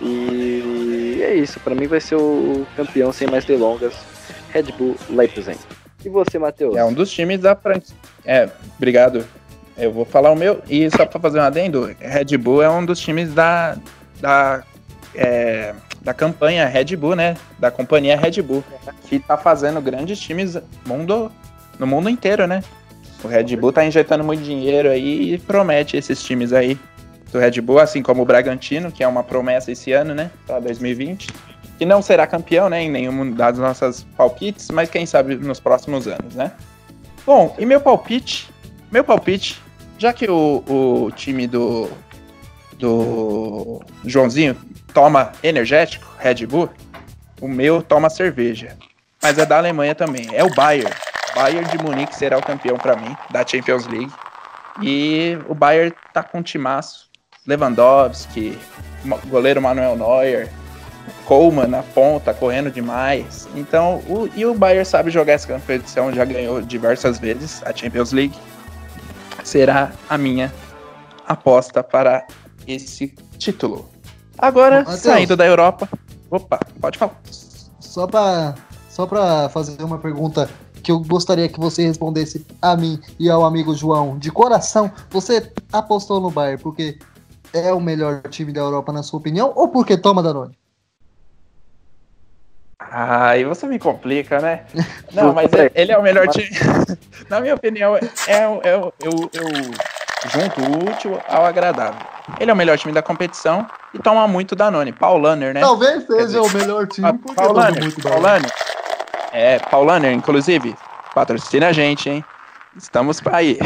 E 0.00 1.20
é 1.22 1.34
isso, 1.34 1.60
para 1.60 1.74
mim 1.74 1.86
vai 1.86 2.00
ser 2.00 2.14
o 2.16 2.66
campeão 2.76 3.12
sem 3.12 3.28
mais 3.28 3.44
delongas 3.44 3.94
Red 4.50 4.72
Bull 4.78 4.96
Leipzig. 5.10 5.58
E 6.04 6.08
você, 6.08 6.38
Matheus? 6.38 6.76
É 6.76 6.84
um 6.84 6.92
dos 6.92 7.10
times 7.10 7.40
da 7.40 7.56
franquia. 7.56 7.94
É, 8.24 8.48
obrigado. 8.76 9.26
Eu 9.78 9.92
vou 9.92 10.04
falar 10.04 10.30
o 10.32 10.36
meu. 10.36 10.60
E 10.68 10.90
só 10.90 11.06
para 11.06 11.20
fazer 11.20 11.38
um 11.38 11.42
adendo, 11.42 11.94
Red 12.00 12.36
Bull 12.36 12.62
é 12.62 12.68
um 12.68 12.84
dos 12.84 12.98
times 12.98 13.32
da, 13.32 13.76
da, 14.20 14.64
é, 15.14 15.72
da 16.02 16.12
campanha 16.12 16.66
Red 16.66 16.96
Bull, 16.96 17.14
né? 17.14 17.36
Da 17.58 17.70
companhia 17.70 18.16
Red 18.16 18.42
Bull, 18.42 18.64
que 19.08 19.20
tá 19.20 19.36
fazendo 19.36 19.80
grandes 19.80 20.18
times 20.18 20.58
mundo, 20.84 21.30
no 21.78 21.86
mundo 21.86 22.10
inteiro, 22.10 22.46
né? 22.46 22.64
O 23.22 23.28
Red 23.28 23.56
Bull 23.56 23.72
tá 23.72 23.84
injetando 23.84 24.24
muito 24.24 24.42
dinheiro 24.42 24.90
aí 24.90 25.34
e 25.34 25.38
promete 25.38 25.96
esses 25.96 26.22
times 26.22 26.52
aí 26.52 26.78
do 27.32 27.38
Red 27.38 27.60
Bull, 27.60 27.78
assim 27.78 28.02
como 28.02 28.22
o 28.22 28.24
Bragantino, 28.24 28.90
que 28.90 29.04
é 29.04 29.08
uma 29.08 29.22
promessa 29.22 29.70
esse 29.70 29.92
ano, 29.92 30.14
né? 30.14 30.30
Para 30.46 30.58
2020. 30.60 31.28
Que 31.78 31.86
não 31.86 32.02
será 32.02 32.26
campeão, 32.26 32.68
né? 32.68 32.82
Em 32.82 32.90
nenhum 32.90 33.30
das 33.30 33.58
nossas 33.58 34.02
palpites, 34.16 34.70
mas 34.70 34.90
quem 34.90 35.06
sabe 35.06 35.36
nos 35.36 35.60
próximos 35.60 36.08
anos, 36.08 36.34
né? 36.34 36.50
Bom, 37.24 37.54
e 37.58 37.64
meu 37.64 37.80
palpite? 37.80 38.48
Meu 38.90 39.04
palpite, 39.04 39.60
já 39.98 40.12
que 40.12 40.30
o, 40.30 40.62
o 40.66 41.10
time 41.10 41.46
do, 41.46 41.90
do 42.78 43.82
Joãozinho 44.04 44.56
toma 44.94 45.32
energético, 45.42 46.06
Red 46.18 46.46
Bull, 46.46 46.70
o 47.40 47.48
meu 47.48 47.82
toma 47.82 48.08
cerveja. 48.08 48.76
Mas 49.22 49.38
é 49.38 49.44
da 49.44 49.58
Alemanha 49.58 49.94
também. 49.94 50.28
É 50.32 50.44
o 50.44 50.54
Bayern. 50.54 50.94
Bayern 51.34 51.68
de 51.70 51.78
Munique 51.82 52.14
será 52.14 52.38
o 52.38 52.42
campeão 52.42 52.76
para 52.76 52.96
mim 52.96 53.16
da 53.30 53.46
Champions 53.46 53.86
League. 53.86 54.12
E 54.80 55.36
o 55.48 55.54
Bayern 55.54 55.92
tá 56.12 56.22
com 56.22 56.42
timaço. 56.42 57.08
Lewandowski, 57.46 58.58
goleiro 59.26 59.60
Manuel 59.60 59.96
Neuer, 59.96 60.50
Coleman 61.24 61.66
na 61.66 61.82
ponta, 61.82 62.34
correndo 62.34 62.70
demais. 62.70 63.48
Então, 63.54 64.02
o, 64.06 64.28
e 64.36 64.44
o 64.44 64.54
Bayern 64.54 64.84
sabe 64.84 65.10
jogar 65.10 65.32
essa 65.32 65.52
competição, 65.52 66.12
já 66.12 66.24
ganhou 66.24 66.60
diversas 66.60 67.18
vezes 67.18 67.62
a 67.64 67.74
Champions 67.74 68.12
League. 68.12 68.36
Será 69.48 69.92
a 70.10 70.18
minha 70.18 70.52
aposta 71.26 71.82
para 71.82 72.26
esse 72.66 73.14
título. 73.38 73.88
Agora, 74.36 74.80
Mateus, 74.80 75.00
saindo 75.00 75.34
da 75.38 75.46
Europa. 75.46 75.88
Opa, 76.30 76.60
pode 76.78 76.98
falar. 76.98 77.18
Só 77.80 78.06
para 78.06 78.54
só 78.90 79.06
pra 79.06 79.48
fazer 79.48 79.82
uma 79.82 79.96
pergunta 79.96 80.50
que 80.82 80.92
eu 80.92 81.00
gostaria 81.00 81.48
que 81.48 81.58
você 81.58 81.86
respondesse 81.86 82.46
a 82.60 82.76
mim 82.76 83.00
e 83.18 83.30
ao 83.30 83.42
amigo 83.42 83.74
João 83.74 84.18
de 84.18 84.30
coração. 84.30 84.92
Você 85.08 85.50
apostou 85.72 86.20
no 86.20 86.30
Bayern 86.30 86.62
porque 86.62 86.98
é 87.54 87.72
o 87.72 87.80
melhor 87.80 88.20
time 88.28 88.52
da 88.52 88.60
Europa, 88.60 88.92
na 88.92 89.02
sua 89.02 89.18
opinião, 89.18 89.50
ou 89.56 89.68
porque 89.68 89.96
toma 89.96 90.22
Danone? 90.22 90.57
Aí 92.90 93.44
você 93.44 93.66
me 93.66 93.78
complica, 93.78 94.40
né? 94.40 94.62
Não, 95.12 95.32
mas 95.32 95.50
ele 95.74 95.92
é 95.92 95.98
o 95.98 96.02
melhor 96.02 96.28
time. 96.28 96.48
Na 97.28 97.40
minha 97.40 97.54
opinião, 97.54 97.96
é, 97.96 98.00
é, 98.26 98.36
é, 98.36 98.74
eu, 98.74 98.92
eu, 99.02 99.30
eu 99.34 99.48
junto 100.30 100.60
o 100.60 100.90
útil 100.90 101.20
ao 101.28 101.44
agradável. 101.44 102.00
Ele 102.40 102.50
é 102.50 102.54
o 102.54 102.56
melhor 102.56 102.76
time 102.78 102.92
da 102.92 103.02
competição 103.02 103.66
e 103.92 103.98
toma 103.98 104.26
muito 104.26 104.54
Danone. 104.56 104.92
Paulaner, 104.92 105.54
né? 105.54 105.60
Talvez 105.60 106.06
seja 106.06 106.26
dizer, 106.26 106.40
o 106.40 106.50
melhor 106.50 106.86
time 106.86 107.12
porque 107.12 107.34
Paulaner, 107.34 107.82
muito 107.82 108.02
Paulaner. 108.02 108.50
É, 109.32 109.58
Paulaner, 109.58 110.12
inclusive, 110.12 110.74
patrocina 111.14 111.68
a 111.68 111.72
gente, 111.72 112.08
hein? 112.08 112.24
Estamos 112.76 113.20
para 113.20 113.38
aí. 113.38 113.58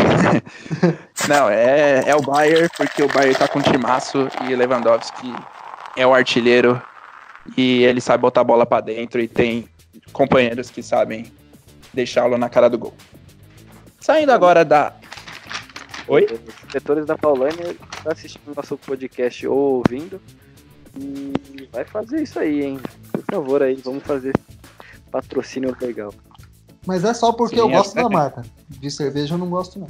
Não, 1.28 1.48
é, 1.48 2.02
é 2.06 2.16
o 2.16 2.22
Bayern, 2.22 2.68
porque 2.76 3.02
o 3.02 3.08
Bayern 3.08 3.34
tá 3.34 3.46
com 3.46 3.60
timaço 3.60 4.28
e 4.48 4.54
Lewandowski 4.54 5.34
é 5.96 6.06
o 6.06 6.14
artilheiro 6.14 6.80
e 7.56 7.84
ele 7.84 8.00
sabe 8.00 8.22
botar 8.22 8.42
a 8.42 8.44
bola 8.44 8.64
para 8.64 8.84
dentro 8.84 9.20
e 9.20 9.28
tem 9.28 9.68
companheiros 10.12 10.70
que 10.70 10.82
sabem 10.82 11.30
deixá-lo 11.92 12.38
na 12.38 12.48
cara 12.48 12.68
do 12.68 12.78
gol. 12.78 12.94
Saindo 14.00 14.32
agora 14.32 14.64
da. 14.64 14.94
Oi? 16.08 16.26
Os 16.26 16.72
setores 16.72 17.06
da 17.06 17.16
Paulânia 17.16 17.76
tá 18.02 18.12
assistindo 18.12 18.54
nosso 18.54 18.76
podcast 18.76 19.46
ou 19.46 19.76
ouvindo. 19.76 20.20
E 20.98 21.68
vai 21.72 21.84
fazer 21.84 22.22
isso 22.22 22.38
aí, 22.38 22.64
hein? 22.64 22.80
Por 23.12 23.24
favor, 23.30 23.62
aí, 23.62 23.76
vamos 23.76 24.02
fazer 24.02 24.34
patrocínio 25.10 25.74
legal. 25.80 26.12
Mas 26.86 27.04
é 27.04 27.14
só 27.14 27.32
porque 27.32 27.54
Sim, 27.54 27.62
eu 27.62 27.68
gosto 27.68 27.98
é... 27.98 28.02
da 28.02 28.08
marca. 28.08 28.42
De 28.68 28.90
cerveja 28.90 29.34
eu 29.34 29.38
não 29.38 29.48
gosto, 29.48 29.78
não. 29.78 29.86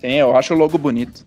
Sim, 0.00 0.12
eu 0.12 0.36
acho 0.36 0.54
o 0.54 0.56
logo 0.56 0.76
bonito. 0.76 1.24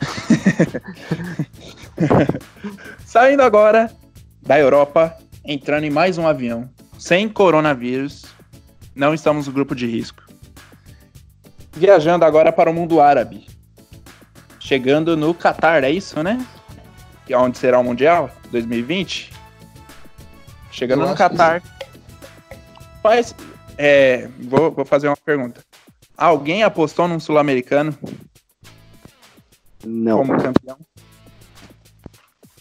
Saindo 3.06 3.42
agora 3.42 3.90
da 4.42 4.58
Europa, 4.58 5.16
entrando 5.44 5.84
em 5.84 5.90
mais 5.90 6.18
um 6.18 6.26
avião, 6.26 6.68
sem 6.98 7.28
coronavírus, 7.28 8.24
não 8.94 9.14
estamos 9.14 9.46
no 9.46 9.52
grupo 9.52 9.74
de 9.74 9.86
risco. 9.86 10.22
Viajando 11.72 12.24
agora 12.24 12.52
para 12.52 12.70
o 12.70 12.74
mundo 12.74 13.00
árabe. 13.00 13.46
Chegando 14.58 15.16
no 15.16 15.34
Qatar, 15.34 15.84
é 15.84 15.90
isso, 15.90 16.22
né? 16.22 16.44
Que 17.26 17.32
é 17.32 17.38
onde 17.38 17.58
será 17.58 17.78
o 17.78 17.84
Mundial 17.84 18.30
2020. 18.50 19.32
Chegando 20.70 21.02
Eu 21.02 21.08
no 21.08 21.14
Qatar. 21.14 21.62
Faz, 23.02 23.34
é, 23.78 24.28
vou, 24.40 24.70
vou 24.70 24.84
fazer 24.84 25.08
uma 25.08 25.16
pergunta. 25.16 25.62
Alguém 26.16 26.62
apostou 26.62 27.08
num 27.08 27.18
sul-americano? 27.18 27.96
Não. 29.84 30.18
Como 30.18 30.36
campeão? 30.36 30.76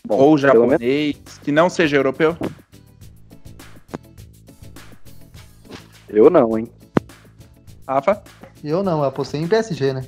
Bom, 0.09 0.17
Ou 0.17 0.37
japonês, 0.39 1.17
que 1.43 1.51
não 1.51 1.69
seja 1.69 1.95
europeu? 1.95 2.35
Eu 6.09 6.31
não, 6.31 6.57
hein? 6.57 6.67
Rafa? 7.87 8.23
Eu 8.63 8.81
não, 8.81 8.97
eu 8.97 9.03
apostei 9.03 9.39
em 9.39 9.47
PSG, 9.47 9.93
né? 9.93 10.03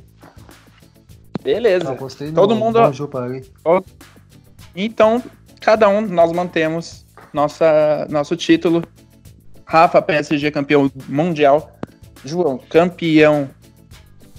Beleza. 1.44 1.86
Eu 1.86 1.92
apostei 1.92 2.32
Todo 2.32 2.56
no, 2.56 2.60
mundo. 2.60 2.80
No 2.82 3.86
então, 4.76 5.24
cada 5.60 5.88
um 5.88 6.02
nós 6.02 6.32
mantemos 6.32 7.06
nossa, 7.32 8.08
nosso 8.10 8.36
título. 8.36 8.84
Rafa, 9.66 10.02
PSG 10.02 10.50
campeão 10.50 10.92
mundial. 11.08 11.78
João, 12.26 12.58
campeão 12.58 13.48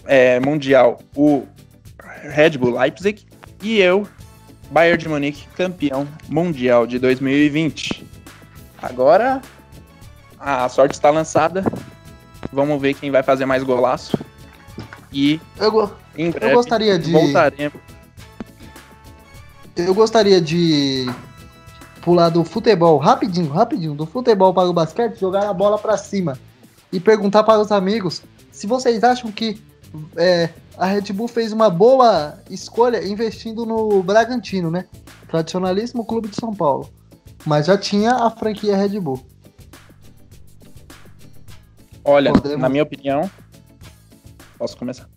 é, 0.07 0.41
mundial, 0.41 0.99
o 1.15 1.47
Red 2.01 2.59
Bull 2.59 2.77
Leipzig. 2.77 3.25
E 3.63 3.79
eu, 3.79 4.09
Bayern 4.73 5.03
de 5.03 5.07
Munique, 5.07 5.47
campeão 5.49 6.09
mundial 6.31 6.87
de 6.87 6.99
2020. 6.99 8.07
Agora 8.81 9.43
a 10.41 10.67
sorte 10.71 10.95
está 10.95 11.11
lançada. 11.11 11.63
Vamos 12.51 12.81
ver 12.81 12.95
quem 12.95 13.11
vai 13.11 13.23
fazer 13.23 13.45
mais 13.45 13.63
golaço. 13.63 14.17
E 15.13 15.39
eu, 15.59 15.93
em 16.17 16.31
breve 16.31 16.53
eu 16.53 16.57
gostaria 16.57 16.99
de 16.99 17.13
voltaremos. 17.13 17.79
Eu 19.77 19.95
gostaria 19.95 20.41
de 20.41 21.07
pular 22.01 22.31
do 22.31 22.43
futebol 22.43 22.97
rapidinho, 22.97 23.53
rapidinho, 23.53 23.95
do 23.95 24.07
futebol 24.07 24.55
para 24.55 24.71
o 24.71 24.73
basquete, 24.73 25.21
jogar 25.21 25.51
a 25.51 25.53
bola 25.53 25.77
para 25.77 25.99
cima 25.99 26.39
e 26.91 26.99
perguntar 26.99 27.43
para 27.43 27.61
os 27.61 27.71
amigos 27.71 28.23
se 28.51 28.67
vocês 28.67 29.05
acham 29.05 29.31
que 29.31 29.63
é, 30.17 30.51
a 30.77 30.87
Red 30.87 31.13
Bull 31.13 31.29
fez 31.29 31.53
uma 31.53 31.69
boa 31.69 32.39
escolha 32.49 33.05
investindo 33.07 33.67
no 33.67 34.03
Bragantino, 34.03 34.71
né? 34.71 34.87
Tradicionalíssimo 35.29 36.05
clube 36.05 36.29
de 36.29 36.37
São 36.37 36.55
Paulo. 36.55 36.89
Mas 37.45 37.67
já 37.67 37.77
tinha 37.77 38.13
a 38.13 38.31
franquia 38.31 38.77
Red 38.77 38.99
Bull. 39.01 39.25
Olha, 42.05 42.33
Podemos... 42.33 42.59
na 42.59 42.69
minha 42.69 42.83
opinião. 42.83 43.31
Posso 44.59 44.77
começar? 44.77 45.09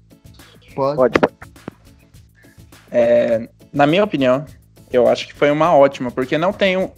Pode. 0.76 0.98
Pode. 0.98 1.20
É, 2.92 3.50
na 3.74 3.88
minha 3.88 4.04
opinião, 4.04 4.46
eu 4.92 5.08
acho 5.08 5.28
que 5.28 5.34
foi 5.34 5.52
uma 5.52 5.76
ótima, 5.76 6.12
porque 6.12 6.38
não 6.38 6.54
tem, 6.54 6.78
um, 6.78 6.90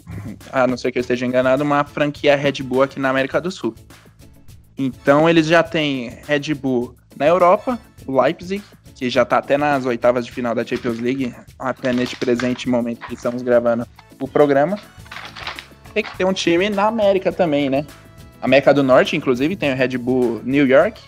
a 0.51 0.67
não 0.67 0.77
ser 0.77 0.91
que 0.91 0.99
eu 0.99 1.01
esteja 1.01 1.25
enganado, 1.25 1.63
uma 1.63 1.83
franquia 1.83 2.35
Red 2.35 2.63
Bull 2.63 2.83
aqui 2.83 2.99
na 2.99 3.09
América 3.09 3.39
do 3.39 3.51
Sul. 3.51 3.73
Então 4.77 5.27
eles 5.27 5.47
já 5.47 5.63
têm 5.63 6.19
Red 6.27 6.53
Bull 6.53 6.95
na 7.17 7.25
Europa, 7.25 7.79
o 8.05 8.21
Leipzig, 8.21 8.63
que 8.95 9.09
já 9.09 9.23
está 9.23 9.37
até 9.37 9.57
nas 9.57 9.85
oitavas 9.85 10.25
de 10.25 10.31
final 10.31 10.53
da 10.53 10.65
Champions 10.65 10.99
League, 10.99 11.33
até 11.57 11.91
neste 11.91 12.15
presente 12.15 12.69
momento 12.69 13.05
que 13.07 13.13
estamos 13.13 13.41
gravando 13.41 13.87
o 14.19 14.27
programa. 14.27 14.79
Tem 15.93 16.03
que 16.03 16.15
ter 16.17 16.25
um 16.25 16.33
time 16.33 16.69
na 16.69 16.87
América 16.87 17.31
também, 17.31 17.69
né? 17.69 17.85
América 18.41 18.73
do 18.73 18.83
Norte, 18.83 19.15
inclusive, 19.15 19.55
tem 19.55 19.73
o 19.73 19.75
Red 19.75 19.97
Bull 19.97 20.41
New 20.43 20.67
York. 20.67 21.01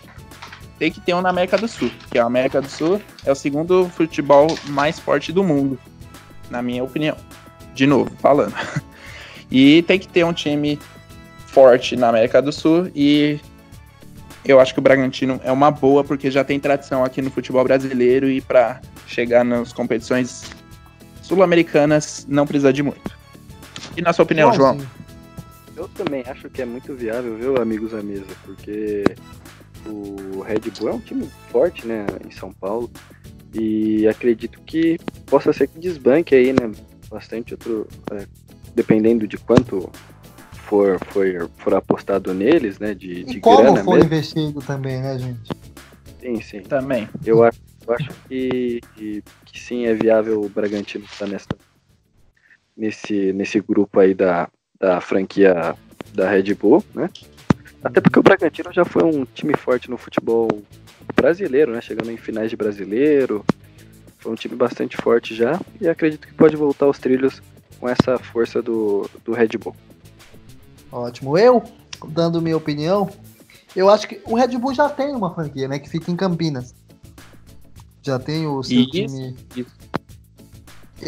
Tem 0.78 0.90
que 0.90 1.00
ter 1.00 1.14
um 1.14 1.20
na 1.20 1.28
América 1.28 1.56
do 1.58 1.68
Sul, 1.68 1.90
que 2.10 2.18
a 2.18 2.24
América 2.24 2.60
do 2.60 2.68
Sul 2.68 3.00
é 3.24 3.30
o 3.30 3.34
segundo 3.34 3.88
futebol 3.90 4.46
mais 4.68 4.98
forte 4.98 5.32
do 5.32 5.44
mundo, 5.44 5.78
na 6.50 6.62
minha 6.62 6.82
opinião. 6.82 7.16
De 7.74 7.86
novo, 7.86 8.10
falando. 8.18 8.54
E 9.52 9.82
tem 9.82 9.98
que 9.98 10.06
ter 10.06 10.24
um 10.24 10.32
time 10.32 10.78
forte 11.44 11.96
na 11.96 12.08
América 12.08 12.40
do 12.40 12.52
Sul 12.52 12.88
e 12.94 13.40
eu 14.44 14.60
acho 14.60 14.72
que 14.72 14.78
o 14.80 14.82
Bragantino 14.82 15.40
é 15.44 15.52
uma 15.52 15.70
boa 15.70 16.02
porque 16.02 16.30
já 16.30 16.42
tem 16.42 16.58
tradição 16.58 17.04
aqui 17.04 17.20
no 17.20 17.30
futebol 17.30 17.62
brasileiro 17.64 18.28
e 18.28 18.40
para 18.40 18.80
chegar 19.06 19.44
nas 19.44 19.72
competições 19.72 20.44
sul-americanas 21.22 22.26
não 22.28 22.46
precisa 22.46 22.72
de 22.72 22.82
muito. 22.82 23.18
E 23.96 24.02
na 24.02 24.12
sua 24.12 24.24
opinião, 24.24 24.52
João? 24.52 24.78
Eu 25.76 25.88
também 25.88 26.24
acho 26.26 26.48
que 26.50 26.60
é 26.60 26.64
muito 26.64 26.94
viável, 26.94 27.36
viu, 27.36 27.56
amigos 27.56 27.94
à 27.94 28.02
mesa, 28.02 28.26
porque 28.44 29.04
o 29.86 30.40
Red 30.40 30.70
Bull 30.78 30.90
é 30.90 30.92
um 30.92 31.00
time 31.00 31.28
forte, 31.50 31.86
né, 31.86 32.06
em 32.26 32.30
São 32.30 32.52
Paulo. 32.52 32.90
E 33.54 34.06
acredito 34.06 34.60
que 34.60 34.98
possa 35.26 35.52
ser 35.52 35.68
que 35.68 35.78
desbanque 35.78 36.34
aí, 36.34 36.52
né, 36.52 36.70
bastante 37.10 37.54
outro, 37.54 37.88
é, 38.12 38.26
dependendo 38.74 39.26
de 39.26 39.36
quanto 39.38 39.90
for, 40.70 41.00
for, 41.06 41.50
for 41.58 41.74
apostado 41.74 42.32
neles, 42.32 42.78
né? 42.78 42.94
De, 42.94 43.24
de 43.24 43.38
e 43.38 43.40
como 43.40 43.56
grana 43.56 43.82
for 43.82 43.96
mesmo. 43.96 44.06
investido 44.06 44.62
também, 44.62 45.02
né, 45.02 45.18
gente? 45.18 45.50
Sim, 46.20 46.40
sim. 46.40 46.60
Também. 46.60 47.08
Eu 47.26 47.42
acho, 47.42 47.60
eu 47.84 47.94
acho 47.94 48.08
que, 48.28 48.80
que, 48.94 49.24
que 49.46 49.60
sim 49.60 49.86
é 49.86 49.94
viável 49.94 50.40
o 50.40 50.48
Bragantino 50.48 51.04
estar 51.04 51.26
nessa, 51.26 51.48
nesse, 52.76 53.32
nesse 53.32 53.58
grupo 53.58 53.98
aí 53.98 54.14
da, 54.14 54.48
da 54.78 55.00
franquia 55.00 55.74
da 56.14 56.30
Red 56.30 56.54
Bull, 56.54 56.84
né? 56.94 57.10
Até 57.82 58.00
porque 58.00 58.20
o 58.20 58.22
Bragantino 58.22 58.72
já 58.72 58.84
foi 58.84 59.02
um 59.02 59.24
time 59.24 59.56
forte 59.56 59.90
no 59.90 59.98
futebol 59.98 60.48
brasileiro, 61.16 61.72
né? 61.72 61.80
Chegando 61.80 62.12
em 62.12 62.16
finais 62.16 62.48
de 62.48 62.56
brasileiro. 62.56 63.44
Foi 64.18 64.30
um 64.30 64.36
time 64.36 64.54
bastante 64.54 64.96
forte 64.98 65.34
já. 65.34 65.58
E 65.80 65.88
acredito 65.88 66.28
que 66.28 66.34
pode 66.34 66.54
voltar 66.54 66.86
aos 66.86 66.98
trilhos 66.98 67.42
com 67.80 67.88
essa 67.88 68.18
força 68.18 68.62
do, 68.62 69.10
do 69.24 69.32
Red 69.32 69.58
Bull. 69.58 69.74
Ótimo. 70.92 71.38
Eu, 71.38 71.62
dando 72.08 72.42
minha 72.42 72.56
opinião, 72.56 73.08
eu 73.74 73.88
acho 73.88 74.08
que 74.08 74.20
o 74.26 74.34
Red 74.34 74.58
Bull 74.58 74.74
já 74.74 74.88
tem 74.88 75.14
uma 75.14 75.34
franquia, 75.34 75.68
né? 75.68 75.78
Que 75.78 75.88
fica 75.88 76.10
em 76.10 76.16
Campinas. 76.16 76.74
Já 78.02 78.18
tem 78.18 78.46
o 78.46 78.62
seu 78.62 78.80
Isso, 78.80 78.90
time. 78.90 79.36
isso. 79.54 79.70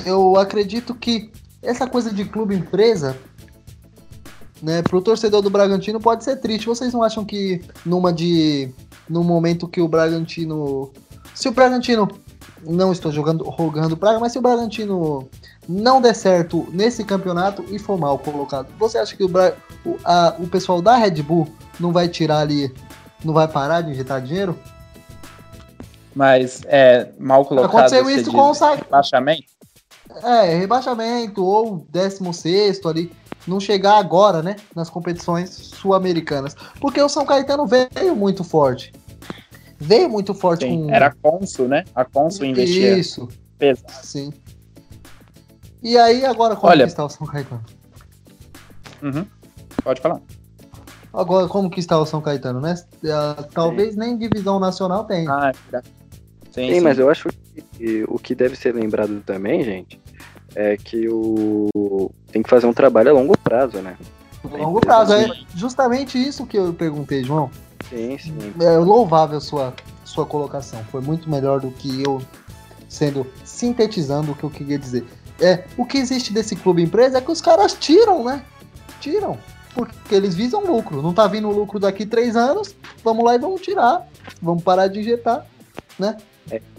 Eu 0.07 0.37
acredito 0.37 0.95
que 0.95 1.31
essa 1.63 1.87
coisa 1.87 2.13
de 2.13 2.25
clube 2.25 2.55
empresa, 2.55 3.17
né, 4.63 4.83
pro 4.83 5.03
torcedor 5.03 5.43
do 5.43 5.51
Bragantino 5.51 6.01
pode 6.01 6.25
ser 6.25 6.37
triste. 6.37 6.67
Vocês 6.67 6.93
não 6.93 7.03
acham 7.03 7.25
que 7.25 7.63
numa 7.85 8.13
de 8.13 8.71
no 9.09 9.23
momento 9.23 9.69
que 9.69 9.81
o 9.81 9.89
Bragantino, 9.89 10.91
se 11.35 11.49
o 11.49 11.53
Bragantino 11.53 12.09
não 12.65 12.93
estou 12.93 13.11
jogando 13.11 13.45
rogando 13.45 13.97
praga, 13.97 14.19
mas 14.19 14.33
se 14.33 14.39
o 14.39 14.43
Bragantino 14.43 15.29
não 15.69 16.01
der 16.01 16.15
certo 16.15 16.67
nesse 16.73 17.05
campeonato 17.05 17.65
e 17.71 17.79
for 17.79 17.99
mal 17.99 18.19
colocado, 18.19 18.69
você 18.79 18.99
acha 18.99 19.17
que 19.17 19.23
o, 19.25 19.29
Bra... 19.29 19.55
o, 19.85 19.97
a- 20.05 20.35
o 20.39 20.47
pessoal 20.49 20.83
da 20.83 20.97
Red 20.97 21.23
Bull 21.23 21.49
não 21.79 21.93
vai 21.93 22.09
tirar 22.09 22.39
ali, 22.41 22.73
não 23.25 23.33
vai 23.33 23.47
parar 23.49 23.81
de 23.83 23.91
injetar 23.91 24.21
dinheiro? 24.21 24.59
Mas 26.15 26.63
é 26.67 27.11
mal 27.19 27.45
colocado. 27.45 27.71
Aconteceu 27.71 28.11
isso 28.11 28.31
com 28.31 28.51
o 28.51 28.55
Sa- 28.55 28.75
rebaixamento? 28.75 29.45
É, 30.23 30.55
rebaixamento 30.57 31.43
ou 31.43 31.87
16 31.91 32.85
ali, 32.85 33.11
não 33.47 33.59
chegar 33.59 33.97
agora, 33.97 34.43
né, 34.43 34.57
nas 34.77 34.91
competições 34.91 35.49
sul-americanas. 35.51 36.55
Porque 36.81 37.01
o 37.01 37.09
São 37.09 37.25
Caetano 37.25 37.67
veio 37.67 38.15
muito 38.15 38.45
forte. 38.45 38.93
Veio 39.79 40.09
muito 40.11 40.35
forte 40.35 40.67
Sim, 40.67 40.85
com. 40.87 40.95
Era 40.95 41.07
a 41.07 41.15
Consul, 41.15 41.67
né? 41.67 41.85
A 41.95 42.05
Consul 42.05 42.47
investia 42.47 42.97
Isso, 42.97 43.27
pesado. 43.59 43.91
sim. 44.03 44.33
E 45.83 45.99
aí, 45.99 46.25
agora 46.25 46.55
como 46.57 46.71
Olha- 46.71 46.85
que 46.85 46.91
está 46.91 47.05
o 47.05 47.09
São 47.09 47.27
Caetano? 47.27 47.63
Uhum. 49.03 49.27
Pode 49.83 50.01
falar. 50.01 50.21
Agora, 51.13 51.49
como 51.49 51.69
que 51.69 51.81
está 51.81 51.99
o 51.99 52.07
São 52.07 52.21
Caetano, 52.21 52.61
né? 52.61 52.75
Ah, 53.07 53.45
talvez 53.53 53.97
nem 53.97 54.17
divisão 54.17 54.59
nacional 54.61 55.05
tenha. 55.05 55.31
Ah, 55.31 55.49
é 55.51 55.53
verdade. 55.53 55.89
sim, 56.51 56.69
Sim, 56.69 56.75
sim. 56.75 56.81
mas 56.81 56.99
eu 56.99 57.11
acho 57.11 57.29
que 57.73 58.05
o 58.09 58.19
que 58.19 58.35
deve 58.35 58.57
ser 58.57 58.75
lembrado 58.75 59.21
também, 59.27 59.63
gente, 59.65 60.01
é 60.55 60.77
que 60.77 61.09
o 61.09 62.11
tem 62.31 62.43
que 62.43 62.49
fazer 62.49 62.67
um 62.67 62.73
trabalho 62.73 63.11
a 63.11 63.13
longo 63.13 63.37
prazo, 63.37 63.79
né? 63.83 63.97
longo 64.45 64.81
prazo. 64.81 65.13
É 65.13 65.29
justamente 65.55 66.17
isso 66.19 66.47
que 66.47 66.57
eu 66.57 66.73
perguntei, 66.73 67.23
João. 67.25 67.51
Sim, 67.91 68.17
sim. 68.19 68.39
É 68.61 68.79
louvável 68.79 69.41
sua, 69.41 69.75
sua 70.05 70.25
colocação. 70.25 70.83
Foi 70.85 71.01
muito 71.03 71.29
melhor 71.29 71.61
do 71.61 71.71
que 71.71 72.03
eu 72.03 72.23
sendo 72.89 73.27
sintetizando 73.45 74.33
o 74.33 74.35
que 74.35 74.45
eu 74.45 74.51
queria 74.51 74.79
dizer. 74.79 75.05
É, 75.41 75.65
o 75.77 75.85
que 75.85 75.99
existe 75.99 76.33
desse 76.33 76.55
clube 76.57 76.83
empresa 76.83 77.19
é 77.19 77.21
que 77.21 77.31
os 77.31 77.41
caras 77.41 77.75
tiram, 77.75 78.25
né? 78.25 78.45
Tiram. 79.01 79.39
Porque 79.75 80.15
eles 80.15 80.35
visam 80.35 80.65
lucro. 80.65 81.01
Não 81.03 81.15
tá 81.15 81.27
vindo 81.27 81.49
lucro 81.51 81.79
daqui 81.81 82.05
três 82.07 82.37
anos. 82.37 82.75
Vamos 83.03 83.25
lá 83.25 83.35
e 83.35 83.39
vamos 83.39 83.61
tirar. 83.63 84.07
Vamos 84.41 84.63
parar 84.63 84.87
de 84.89 85.01
injetar. 85.01 85.47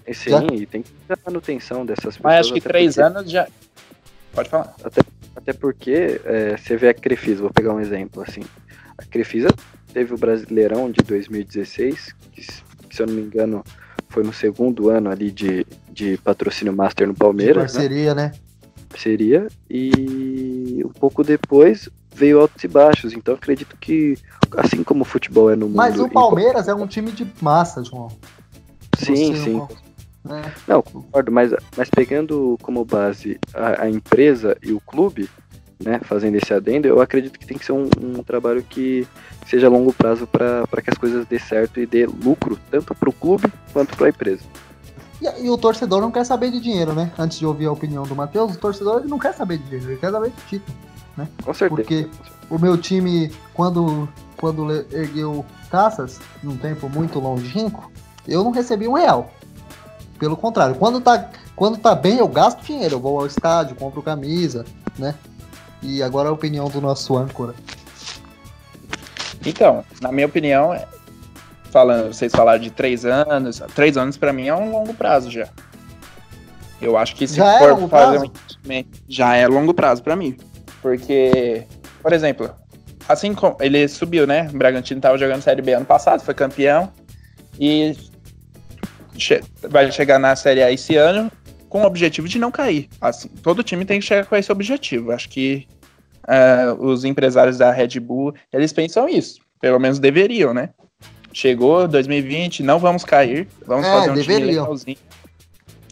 E 0.06 0.14
sim, 0.14 0.30
Já- 0.32 0.44
e 0.52 0.66
tem 0.66 0.82
que 0.82 0.92
ter 0.92 1.14
a 1.14 1.18
manutenção 1.26 1.86
dessas 1.86 2.18
pessoas. 2.18 2.24
Mas 2.24 2.40
acho 2.42 2.54
que 2.54 2.60
até 2.60 2.70
três 2.70 2.96
porque- 2.96 3.08
anos 3.08 3.32
já. 3.32 3.48
Pode 4.34 4.50
falar. 4.50 4.76
Até 5.36 5.54
porque 5.54 6.22
é, 6.26 6.58
você 6.58 6.76
vê 6.76 6.90
a 6.90 6.94
Crefisa, 6.94 7.42
vou 7.42 7.52
pegar 7.52 7.74
um 7.74 7.80
exemplo 7.80 8.22
assim. 8.22 8.42
A 8.98 9.04
Crefisa 9.06 9.50
teve 9.94 10.14
o 10.14 10.18
Brasileirão 10.18 10.92
de 10.92 11.02
2016, 11.04 12.14
que, 12.32 12.42
se 12.44 12.62
eu 13.02 13.08
não 13.08 13.14
me 13.14 13.22
engano 13.22 13.64
foi 14.14 14.24
no 14.24 14.32
segundo 14.32 14.90
ano 14.90 15.10
ali 15.10 15.32
de, 15.32 15.66
de 15.92 16.18
patrocínio 16.18 16.72
Master 16.72 17.08
no 17.08 17.14
De 17.14 17.20
Palmeiras, 17.20 17.74
né? 17.74 17.80
parceria, 17.82 18.14
né? 18.14 18.32
Seria. 18.96 19.48
E 19.70 20.84
um 20.86 20.90
pouco 20.90 21.24
depois 21.24 21.90
veio 22.16 22.40
altos 22.40 22.64
e 22.64 22.68
baixos. 22.68 23.14
Então 23.14 23.34
acredito 23.34 23.76
que, 23.76 24.16
assim 24.56 24.84
como 24.84 25.02
o 25.02 25.06
futebol 25.06 25.50
é 25.52 25.56
no 25.56 25.66
mundo. 25.66 25.78
Mas 25.78 26.00
o 26.00 26.06
em- 26.06 26.10
Palmeiras 26.10 26.68
é 26.68 26.76
um 26.76 26.86
time 26.86 27.12
de 27.12 27.26
massa, 27.42 27.84
João. 27.84 28.10
Sim, 29.00 29.34
Você 29.34 29.44
sim. 29.44 29.54
não- 29.54 29.68
né? 30.24 30.54
Não, 30.68 30.82
concordo, 30.84 31.32
mas, 31.32 31.52
mas 31.76 31.90
pegando 31.90 32.58
como 32.62 32.86
base 32.86 33.40
a, 33.54 33.84
a 33.84 33.90
empresa 33.90 34.56
e 34.64 34.72
o 34.72 34.80
clube, 34.80 35.28
né, 35.84 36.00
fazendo 36.04 36.36
esse 36.36 36.54
adendo, 36.54 36.88
eu 36.88 37.02
acredito 37.02 37.38
que 37.38 37.46
tem 37.46 37.58
que 37.58 37.66
ser 37.66 37.74
um, 37.74 37.90
um 38.02 38.24
trabalho 38.24 38.64
que 38.64 39.06
seja 39.48 39.68
a 39.68 39.70
longo 39.70 39.94
prazo 39.94 40.26
para 40.28 40.82
que 40.82 40.90
as 40.90 40.98
coisas 40.98 41.26
dê 41.26 41.40
certo 41.40 41.80
e 41.80 41.86
dê 41.86 42.06
lucro, 42.06 42.58
tanto 42.72 42.94
para 42.96 43.10
o 43.10 43.14
clube 43.14 43.52
quanto 43.72 43.96
para 43.96 44.08
a 44.08 44.10
empresa. 44.10 44.44
E, 45.22 45.46
e 45.46 45.50
o 45.50 45.58
torcedor 45.58 46.02
não 46.02 46.12
quer 46.12 46.26
saber 46.26 46.52
de 46.52 46.60
dinheiro, 46.60 46.94
né? 46.94 47.12
Antes 47.18 47.40
de 47.40 47.46
ouvir 47.46 47.66
a 47.68 47.72
opinião 47.72 48.04
do 48.04 48.16
Matheus, 48.16 48.56
o 48.56 48.60
torcedor 48.60 49.00
ele 49.02 49.10
não 49.10 49.20
quer 49.20 49.34
saber 49.34 49.58
de 49.58 49.64
dinheiro, 49.66 49.92
ele 49.92 50.00
quer 50.00 50.12
saber 50.12 50.30
de 50.32 50.42
título. 50.50 50.78
Com 51.44 51.54
certeza. 51.54 51.70
Porque- 51.82 52.10
O 52.50 52.60
meu 52.60 52.78
time, 52.78 53.32
quando, 53.54 54.08
quando 54.38 54.70
ergueu 54.92 55.46
taças, 55.72 56.20
num 56.44 56.58
tempo 56.58 56.90
muito 56.90 57.20
longínquo, 57.20 57.90
eu 58.28 58.44
não 58.44 58.52
recebi 58.52 58.88
um 58.88 58.94
real. 58.94 59.32
Pelo 60.20 60.36
contrário, 60.38 60.76
quando 60.76 61.00
tá, 61.02 61.30
quando 61.56 61.78
tá 61.78 61.96
bem, 61.96 62.18
eu 62.18 62.28
gasto 62.28 62.62
dinheiro. 62.64 62.96
Eu 62.96 63.00
vou 63.00 63.20
ao 63.20 63.26
estádio, 63.26 63.76
compro 63.76 64.02
camisa, 64.04 64.66
né? 65.00 65.16
E 65.82 66.04
agora 66.04 66.30
a 66.30 66.32
opinião 66.32 66.70
do 66.70 66.80
nosso 66.82 67.18
âncora. 67.18 67.56
Então, 69.46 69.84
na 70.02 70.12
minha 70.12 70.26
opinião, 70.28 70.74
é- 70.74 70.88
falando, 71.72 72.14
vocês 72.14 72.32
falaram 72.32 72.62
de 72.62 72.72
três 72.72 73.06
anos. 73.06 73.62
Três 73.76 73.98
anos 73.98 74.18
pra 74.18 74.32
mim 74.32 74.48
é 74.48 74.56
um 74.56 74.72
longo 74.72 74.94
prazo 74.94 75.30
já. 75.32 75.48
Eu 76.82 76.98
acho 76.98 77.16
que 77.16 77.26
se 77.28 77.36
Já 77.36 77.56
é 77.56 77.60
for 77.60 77.70
longo 77.72 77.88
fazer 77.88 78.18
prazo? 78.18 78.26
um 78.26 78.28
investimento, 78.28 79.00
já 79.08 79.36
é 79.36 79.48
longo 79.48 79.74
prazo 79.74 80.04
pra 80.04 80.16
mim. 80.16 80.38
Porque, 80.82 81.66
por 82.02 82.12
exemplo, 82.12 82.54
assim 83.08 83.34
como 83.34 83.56
ele 83.62 83.88
subiu, 83.88 84.28
né? 84.28 84.50
O 84.54 84.58
Bragantino 84.58 85.00
tava 85.00 85.18
jogando 85.18 85.42
Série 85.42 85.62
B 85.62 85.74
ano 85.74 85.86
passado, 85.86 86.22
foi 86.22 86.34
campeão. 86.34 86.92
E 87.60 87.96
che- 89.18 89.42
vai 89.70 89.90
chegar 89.92 90.20
na 90.20 90.36
Série 90.36 90.62
A 90.62 90.72
esse 90.72 90.96
ano 90.96 91.32
com 91.70 91.84
o 91.84 91.86
objetivo 91.86 92.28
de 92.28 92.38
não 92.38 92.52
cair. 92.52 92.90
Assim, 93.00 93.30
todo 93.30 93.64
time 93.64 93.86
tem 93.86 94.00
que 94.00 94.06
chegar 94.06 94.26
com 94.26 94.36
esse 94.36 94.52
objetivo. 94.52 95.12
Acho 95.12 95.30
que 95.30 95.66
é, 96.28 96.76
os 96.80 97.04
empresários 97.06 97.58
da 97.58 97.72
Red 97.72 98.00
Bull, 98.00 98.34
eles 98.52 98.72
pensam 98.74 99.08
isso. 99.10 99.40
Pelo 99.62 99.80
menos 99.80 100.00
deveriam, 100.00 100.54
né? 100.54 100.70
Chegou 101.32 101.88
2020, 101.88 102.62
não 102.64 102.78
vamos 102.80 103.04
cair. 103.04 103.48
Vamos 103.66 103.86
É, 103.88 103.92
fazer 103.92 104.12
um 104.12 104.14
time 104.16 104.26
deveriam. 104.28 104.64
legalzinho. 104.64 104.98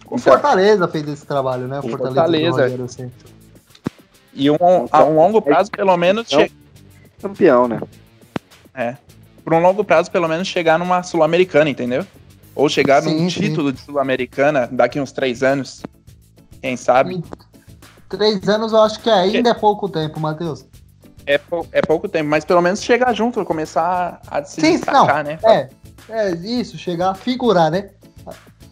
O 0.05 0.15
Então, 0.15 0.19
Fortaleza 0.33 0.87
fez 0.87 1.07
esse 1.07 1.25
trabalho, 1.25 1.67
né? 1.67 1.79
O 1.79 1.83
Fortaleza. 1.83 2.13
Fortaleza. 2.15 2.61
Rogério 2.63 2.87
Ceni. 2.89 3.11
E 4.33 4.49
um, 4.51 4.55
a 4.91 5.03
um 5.03 5.15
longo 5.15 5.41
prazo, 5.41 5.71
pelo 5.71 5.95
menos, 5.97 6.27
che- 6.27 6.51
Campeão, 7.21 7.67
né? 7.67 7.79
por 9.43 9.53
um 9.53 9.59
longo 9.59 9.83
prazo, 9.83 10.09
pelo 10.11 10.27
menos, 10.27 10.47
chegar 10.47 10.77
numa 10.79 11.01
Sul-Americana, 11.03 11.69
entendeu? 11.69 12.05
Ou 12.55 12.69
chegar 12.69 13.01
num 13.01 13.09
Sim, 13.11 13.29
sim. 13.29 13.41
título 13.41 13.71
de 13.73 13.79
Sul-Americana 13.79 14.67
daqui 14.71 14.99
uns 14.99 15.11
três 15.11 15.41
anos. 15.43 15.81
Quem 16.61 16.77
sabe? 16.77 17.15
Em 17.15 17.23
Três 18.11 18.47
anos 18.49 18.73
eu 18.73 18.81
acho 18.81 18.99
que 18.99 19.09
ainda 19.09 19.49
é 19.49 19.53
pouco 19.53 19.87
tempo, 19.89 20.19
Matheus. 20.19 20.65
É, 21.25 21.37
pou- 21.37 21.65
é 21.71 21.81
pouco 21.81 22.09
tempo, 22.09 22.29
mas 22.29 22.43
pelo 22.43 22.61
menos 22.61 22.83
chegar 22.83 23.13
junto, 23.13 23.43
começar 23.45 24.19
a 24.27 24.43
se 24.43 24.59
Sim, 24.59 24.71
destacar, 24.73 25.23
né? 25.23 25.39
É, 25.43 25.69
é 26.09 26.31
isso, 26.31 26.77
chegar 26.77 27.11
a 27.11 27.15
figurar, 27.15 27.71
né? 27.71 27.89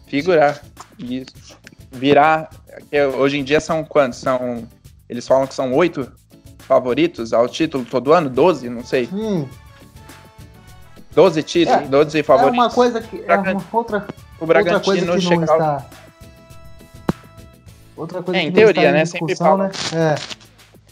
Figurar. 0.06 0.60
Isso. 0.98 1.56
Virar. 1.90 2.50
Hoje 3.18 3.38
em 3.38 3.44
dia 3.44 3.60
são 3.60 3.82
quantos? 3.84 4.18
São. 4.18 4.66
Eles 5.08 5.26
falam 5.26 5.46
que 5.46 5.54
são 5.54 5.72
oito 5.74 6.10
favoritos 6.58 7.32
ao 7.32 7.48
título 7.48 7.84
todo 7.84 8.12
ano? 8.12 8.28
Doze? 8.28 8.68
Não 8.68 8.84
sei. 8.84 9.06
Sim. 9.06 9.48
Doze 11.14 11.42
títulos, 11.42 11.82
É, 11.82 11.86
doze 11.88 12.18
É 12.20 12.22
favoritos. 12.22 12.58
uma 12.58 12.70
coisa 12.70 13.00
que. 13.00 13.24
É 13.26 13.36
uma 13.36 13.62
outra, 13.72 14.06
o 14.38 14.44
outra 14.44 14.80
coisa 14.80 15.04
Bragantino 15.06 15.06
que 15.06 15.06
não 15.06 15.18
chegar. 15.20 15.44
está. 15.44 15.86
Outra 18.00 18.22
coisa 18.22 18.40
É, 18.40 18.44
em 18.44 18.50
teoria, 18.52 18.88
em 18.88 18.92
né? 18.92 19.04
Sempre 19.04 19.26
discussão, 19.34 19.58
né? 19.58 19.70
É. 19.94 20.14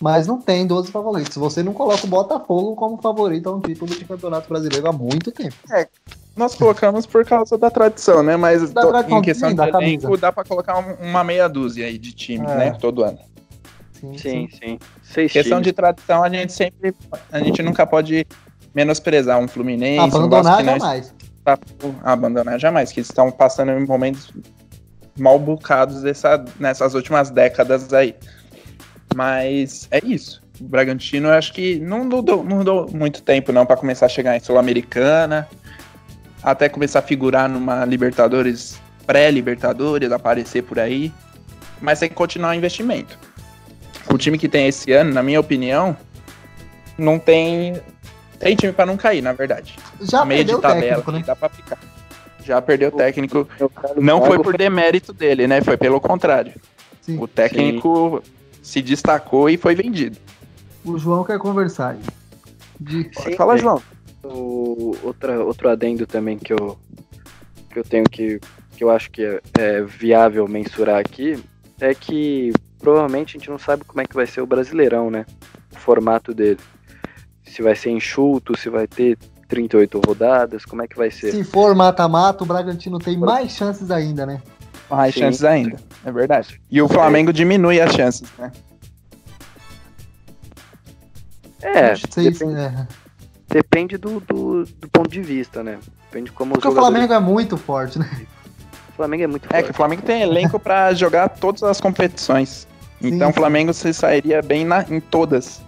Mas 0.01 0.27
não 0.27 0.40
tem 0.40 0.66
12 0.66 0.92
favoritos. 0.92 1.37
Você 1.37 1.62
não 1.62 1.73
coloca 1.73 2.05
o 2.05 2.09
Botafogo 2.09 2.77
como 2.77 2.97
favorito 2.99 3.49
a 3.49 3.57
um 3.57 3.61
título 3.61 3.90
de 3.92 4.05
campeonato 4.05 4.49
brasileiro 4.49 4.87
há 4.88 4.92
muito 4.92 5.33
tempo. 5.33 5.57
Nós 6.37 6.55
colocamos 6.55 7.05
por 7.05 7.25
causa 7.25 7.59
da 7.59 7.68
tradição, 7.68 8.23
né? 8.23 8.37
Mas 8.37 8.71
Da 8.71 8.83
to- 8.83 8.88
tradição, 8.90 9.18
em 9.18 9.23
questão 9.23 9.49
sim, 9.51 9.57
de 9.57 9.62
elenco, 9.62 10.16
dá 10.16 10.31
pra 10.31 10.44
colocar 10.44 10.79
um- 10.79 11.09
uma 11.09 11.25
meia 11.25 11.49
dúzia 11.49 11.87
aí 11.87 11.99
de 11.99 12.12
times, 12.12 12.49
É. 12.49 12.57
né? 12.57 12.71
Todo 12.81 13.03
ano. 13.03 13.18
Sim, 13.92 14.16
sim. 14.16 14.49
sim. 14.57 14.79
Seis 15.03 15.33
questão 15.33 15.59
times. 15.59 15.64
de 15.66 15.73
tradição, 15.73 16.23
a 16.23 16.29
gente 16.29 16.53
sempre. 16.53 16.94
A 17.33 17.40
gente 17.40 17.61
nunca 17.62 17.85
pode 17.85 18.25
menosprezar 18.73 19.40
um 19.40 19.49
Fluminense. 19.49 19.99
Abandonar 20.16 20.61
um 20.62 20.64
jamais. 20.64 21.14
Tá, 21.44 21.59
abandonar 22.05 22.61
jamais, 22.61 22.92
que 22.92 23.01
estão 23.01 23.33
passando 23.33 23.73
em 23.73 23.85
momentos 23.85 24.31
mal 25.19 25.39
bocados 25.39 26.03
dessa, 26.03 26.45
nessas 26.59 26.95
últimas 26.95 27.31
décadas 27.31 27.93
aí. 27.93 28.15
Mas 29.15 29.89
é 29.91 30.01
isso. 30.05 30.43
O 30.61 30.65
Bragantino, 30.65 31.29
eu 31.29 31.35
acho 31.35 31.53
que 31.53 31.79
não 31.79 32.05
mudou, 32.05 32.45
não 32.45 32.59
mudou 32.59 32.91
muito 32.93 33.23
tempo 33.23 33.53
não 33.53 33.65
para 33.65 33.77
começar 33.77 34.07
a 34.07 34.09
chegar 34.09 34.37
em 34.37 34.41
Sul-Americana, 34.41 35.49
até 36.43 36.69
começar 36.69 37.01
a 37.01 37.03
figurar 37.03 37.49
numa 37.49 37.85
Libertadores, 37.85 38.81
pré-Libertadores, 39.07 40.11
aparecer 40.11 40.63
por 40.63 40.79
aí. 40.79 41.13
Mas 41.81 42.01
tem 42.01 42.09
que 42.09 42.15
continuar 42.15 42.51
o 42.51 42.55
investimento. 42.55 43.19
O 44.13 44.19
time 44.19 44.39
que 44.39 44.49
tem 44.49 44.67
esse 44.67 44.91
ano, 44.93 45.13
na 45.13 45.23
minha 45.23 45.39
opinião, 45.39 45.97
não 46.97 47.19
tem 47.19 47.81
tem 48.39 48.55
time 48.55 48.73
para 48.73 48.87
não 48.87 48.97
cair, 48.97 49.21
na 49.21 49.33
verdade. 49.33 49.77
Já 50.01 50.25
meio 50.25 50.45
de 50.45 50.59
tabela, 50.61 50.81
técnico, 50.81 51.13
né? 51.13 51.23
dá 51.27 51.35
para 51.35 51.49
ficar. 51.49 51.79
Já 52.49 52.63
perdeu 52.63 52.89
o 52.89 52.93
técnico. 52.93 53.47
Não 53.95 54.25
foi 54.25 54.43
por 54.43 54.57
demérito 54.57 55.13
dele, 55.13 55.47
né? 55.47 55.61
Foi 55.61 55.77
pelo 55.77 56.01
contrário. 56.01 56.55
Sim. 57.03 57.19
O 57.21 57.29
técnico 57.29 58.23
Sim. 58.25 58.31
se 58.63 58.81
destacou 58.81 59.51
e 59.51 59.59
foi 59.59 59.75
vendido. 59.75 60.17
O 60.83 60.99
João 60.99 61.25
quer 61.25 61.39
conversar. 61.39 61.99
De... 62.81 63.11
Sim, 63.13 63.37
Fala, 63.37 63.59
João. 63.59 63.83
O, 64.25 64.97
outra, 65.03 65.45
outro 65.45 65.69
adendo 65.69 66.07
também 66.07 66.39
que 66.39 66.55
eu, 66.55 66.79
que 67.71 67.79
eu 67.81 67.85
tenho 67.85 68.05
que, 68.05 68.41
que 68.75 68.83
eu 68.83 68.89
acho 68.89 69.11
que 69.11 69.23
é, 69.23 69.41
é 69.59 69.83
viável 69.83 70.49
mensurar 70.49 70.99
aqui 70.99 71.39
é 71.79 71.95
que 71.95 72.51
provavelmente 72.79 73.37
a 73.37 73.39
gente 73.39 73.51
não 73.51 73.59
sabe 73.59 73.85
como 73.85 74.01
é 74.01 74.07
que 74.07 74.15
vai 74.15 74.27
ser 74.27 74.41
o 74.41 74.47
Brasileirão, 74.47 75.11
né? 75.11 75.27
O 75.71 75.79
formato 75.79 76.33
dele 76.33 76.59
se 77.45 77.61
vai 77.61 77.77
ser 77.77 77.91
enxuto, 77.91 78.57
se 78.57 78.71
vai 78.71 78.87
ter 78.87 79.19
38 79.49 80.01
rodadas, 80.07 80.65
como 80.65 80.83
é 80.83 80.87
que 80.87 80.97
vai 80.97 81.11
ser? 81.11 81.33
Se 81.33 81.43
for 81.43 81.75
mata-mata, 81.75 82.45
o 82.45 82.47
Bragantino 82.47 82.99
tem 82.99 83.17
mais 83.17 83.53
chances 83.53 83.91
ainda, 83.91 84.27
né? 84.27 84.43
Mais 84.91 85.15
Sim. 85.15 85.21
chances 85.21 85.45
ainda, 85.45 85.77
é 86.05 86.13
verdade. 86.13 86.61
E 86.71 86.81
o 86.81 86.89
Flamengo 86.89 87.33
diminui 87.33 87.81
as 87.81 87.93
chances, 87.93 88.29
né? 88.39 88.53
É, 91.61 91.95
depende, 91.95 92.45
é. 92.45 92.87
depende 93.49 93.97
do, 93.97 94.21
do, 94.21 94.65
do, 94.65 94.89
ponto 94.89 95.09
de 95.09 95.21
vista, 95.21 95.63
né? 95.63 95.79
Depende 96.05 96.31
como 96.31 96.53
Porque 96.53 96.69
jogadores... 96.69 96.89
o 96.89 96.93
Flamengo 96.93 97.13
é 97.15 97.21
muito 97.21 97.57
forte, 97.57 97.99
né? 97.99 98.09
O 98.91 98.93
Flamengo 98.93 99.25
é 99.25 99.27
muito 99.27 99.49
forte. 99.49 99.57
É 99.57 99.63
que 99.63 99.71
o 99.71 99.75
Flamengo 99.75 100.03
tem 100.03 100.23
elenco 100.23 100.59
para 100.59 100.95
jogar 100.95 101.29
todas 101.29 101.63
as 101.63 101.81
competições. 101.81 102.67
Sim, 103.01 103.15
então 103.15 103.31
o 103.31 103.33
Flamengo 103.33 103.73
se 103.73 103.93
sairia 103.93 104.41
bem 104.41 104.65
na, 104.65 104.83
em 104.89 105.01
todas. 105.01 105.61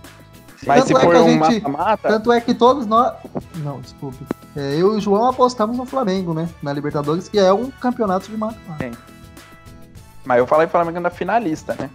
Mas 0.66 0.84
tanto 0.84 0.86
se 0.88 0.94
é 0.94 1.00
for 1.00 1.16
um 1.16 1.38
mata-mata. 1.38 2.08
Tanto 2.08 2.32
é 2.32 2.40
que 2.40 2.52
todos 2.52 2.86
nós. 2.86 3.14
Não, 3.56 3.80
desculpe. 3.80 4.18
É, 4.54 4.74
eu 4.74 4.94
e 4.94 4.96
o 4.96 5.00
João 5.00 5.26
apostamos 5.28 5.76
no 5.76 5.86
Flamengo, 5.86 6.34
né? 6.34 6.48
Na 6.62 6.72
Libertadores, 6.72 7.28
que 7.28 7.38
é 7.38 7.52
um 7.52 7.70
campeonato 7.70 8.30
de 8.30 8.36
mata-mata. 8.36 8.90
Mas 10.24 10.38
eu 10.38 10.46
falei 10.46 10.66
Flamengo 10.66 11.00
na 11.00 11.10
finalista, 11.10 11.74
né? 11.78 11.88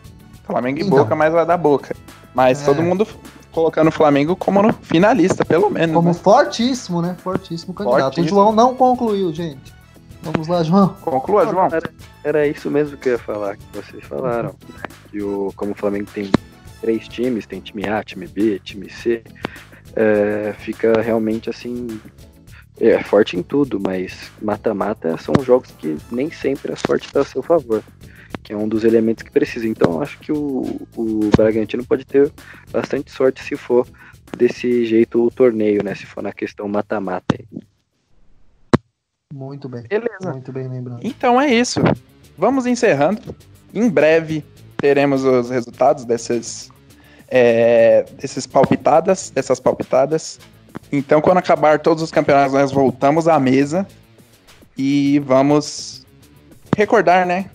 Flamengo 0.43 0.79
e 0.79 0.83
então. 0.83 0.97
Boca, 0.97 1.15
mas 1.15 1.31
vai 1.31 1.45
da 1.45 1.57
Boca. 1.57 1.95
Mas 2.33 2.61
é. 2.61 2.65
todo 2.65 2.81
mundo 2.81 3.07
colocando 3.51 3.87
o 3.87 3.91
Flamengo 3.91 4.35
como 4.35 4.61
no 4.61 4.73
finalista, 4.73 5.45
pelo 5.45 5.69
menos. 5.69 5.95
Como 5.95 6.09
né? 6.09 6.13
fortíssimo, 6.13 7.01
né? 7.01 7.15
Fortíssimo 7.19 7.73
candidato. 7.73 8.15
Fortíssimo. 8.15 8.25
O 8.25 8.29
João 8.29 8.51
não 8.51 8.75
concluiu, 8.75 9.31
gente. 9.33 9.73
Vamos 10.21 10.47
lá, 10.47 10.63
João. 10.63 10.89
Conclua, 11.01 11.45
João. 11.45 11.67
Era, 11.67 11.93
era, 12.23 12.47
isso 12.47 12.69
mesmo 12.71 12.97
que 12.97 13.09
eu 13.09 13.13
ia 13.13 13.19
falar, 13.19 13.57
que 13.57 13.63
vocês 13.73 14.03
falaram. 14.03 14.49
Né? 14.49 14.83
Que 15.11 15.21
o, 15.21 15.53
como 15.55 15.71
o 15.71 15.75
Flamengo 15.75 16.09
tem 16.11 16.31
três 16.75 17.07
times, 17.07 17.45
tem 17.45 17.59
time 17.59 17.87
A, 17.87 18.03
time 18.03 18.27
B, 18.27 18.59
time 18.59 18.89
C, 18.89 19.23
é, 19.95 20.53
fica 20.59 21.01
realmente 21.01 21.49
assim. 21.49 21.99
É 22.77 23.01
forte 23.01 23.37
em 23.37 23.41
tudo, 23.41 23.79
mas 23.79 24.29
mata-mata 24.41 25.15
são 25.17 25.33
jogos 25.41 25.71
que 25.71 25.95
nem 26.11 26.29
sempre 26.29 26.73
a 26.73 26.75
sorte 26.75 27.07
está 27.07 27.21
a 27.21 27.25
seu 27.25 27.41
favor, 27.41 27.81
que 28.43 28.51
é 28.51 28.57
um 28.57 28.67
dos 28.67 28.83
elementos 28.83 29.23
que 29.23 29.31
precisa. 29.31 29.65
Então 29.65 30.01
acho 30.01 30.19
que 30.19 30.33
o, 30.33 30.85
o 30.93 31.29
Bragantino 31.37 31.85
pode 31.85 32.03
ter 32.03 32.29
bastante 32.73 33.09
sorte 33.11 33.41
se 33.41 33.55
for 33.55 33.87
desse 34.35 34.85
jeito 34.85 35.25
o 35.25 35.31
torneio, 35.31 35.81
né? 35.85 35.95
Se 35.95 36.05
for 36.05 36.21
na 36.21 36.33
questão 36.33 36.67
mata-mata. 36.67 37.37
Muito 39.33 39.69
bem. 39.69 39.83
Beleza. 39.83 40.31
Muito 40.31 40.51
bem 40.51 40.67
lembrado. 40.67 40.99
Então 41.01 41.39
é 41.39 41.53
isso. 41.53 41.79
Vamos 42.37 42.65
encerrando. 42.65 43.21
Em 43.73 43.89
breve 43.89 44.43
teremos 44.77 45.23
os 45.23 45.49
resultados 45.49 46.05
desses 46.05 46.69
é, 47.27 48.05
desses 48.17 48.45
palpitadas, 48.45 49.29
dessas 49.29 49.59
palpitadas. 49.59 50.39
Então, 50.91 51.21
quando 51.21 51.37
acabar 51.37 51.79
todos 51.79 52.03
os 52.03 52.11
campeonatos, 52.11 52.53
nós 52.53 52.71
voltamos 52.71 53.27
à 53.27 53.39
mesa 53.39 53.87
e 54.77 55.19
vamos 55.19 56.05
recordar, 56.75 57.25
né? 57.25 57.49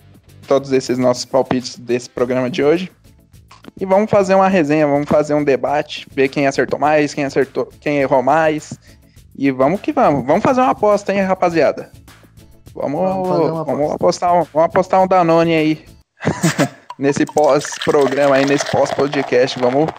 Todos 0.47 0.71
esses 0.71 0.97
nossos 0.97 1.25
palpites 1.25 1.77
desse 1.77 2.09
programa 2.09 2.49
de 2.49 2.63
hoje. 2.63 2.91
E 3.79 3.85
vamos 3.85 4.09
fazer 4.09 4.35
uma 4.35 4.47
resenha, 4.47 4.87
vamos 4.87 5.07
fazer 5.07 5.33
um 5.33 5.43
debate, 5.43 6.07
ver 6.13 6.27
quem 6.29 6.47
acertou 6.47 6.79
mais, 6.79 7.13
quem 7.13 7.23
acertou, 7.23 7.69
quem 7.79 7.99
errou 7.99 8.23
mais. 8.23 8.77
E 9.37 9.51
vamos 9.51 9.81
que 9.81 9.93
vamos. 9.93 10.25
Vamos 10.25 10.43
fazer 10.43 10.61
uma 10.61 10.71
aposta, 10.71 11.13
hein, 11.13 11.21
rapaziada? 11.21 11.91
Vamos, 12.73 12.99
vamos, 12.99 13.65
vamos 13.65 13.91
apostar, 13.91 14.33
um, 14.33 14.43
vamos 14.43 14.65
apostar 14.69 15.01
um 15.01 15.07
Danone 15.07 15.53
aí. 15.53 15.85
nesse 17.01 17.25
pós-programa 17.25 18.35
aí, 18.35 18.45
nesse 18.45 18.69
pós-podcast. 18.71 19.59
Vamos, 19.59 19.89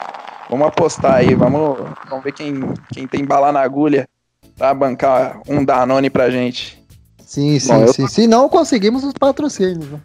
vamos 0.49 0.69
apostar 0.69 1.17
aí, 1.17 1.35
vamos, 1.35 1.77
vamos 2.09 2.25
ver 2.25 2.33
quem, 2.33 2.73
quem 2.93 3.09
tem 3.09 3.25
bala 3.25 3.51
na 3.51 3.61
agulha 3.61 4.09
pra 4.57 4.73
bancar 4.73 5.41
um 5.49 5.65
Danone 5.65 6.09
pra 6.09 6.31
gente. 6.31 6.81
Sim, 7.27 7.59
sim, 7.59 7.69
Bom, 7.69 7.89
sim. 7.89 8.03
Eu... 8.03 8.09
Se 8.09 8.27
não 8.29 8.49
conseguimos 8.49 9.03
os 9.03 9.13
patrocínios. 9.15 9.91
Né? 9.91 10.01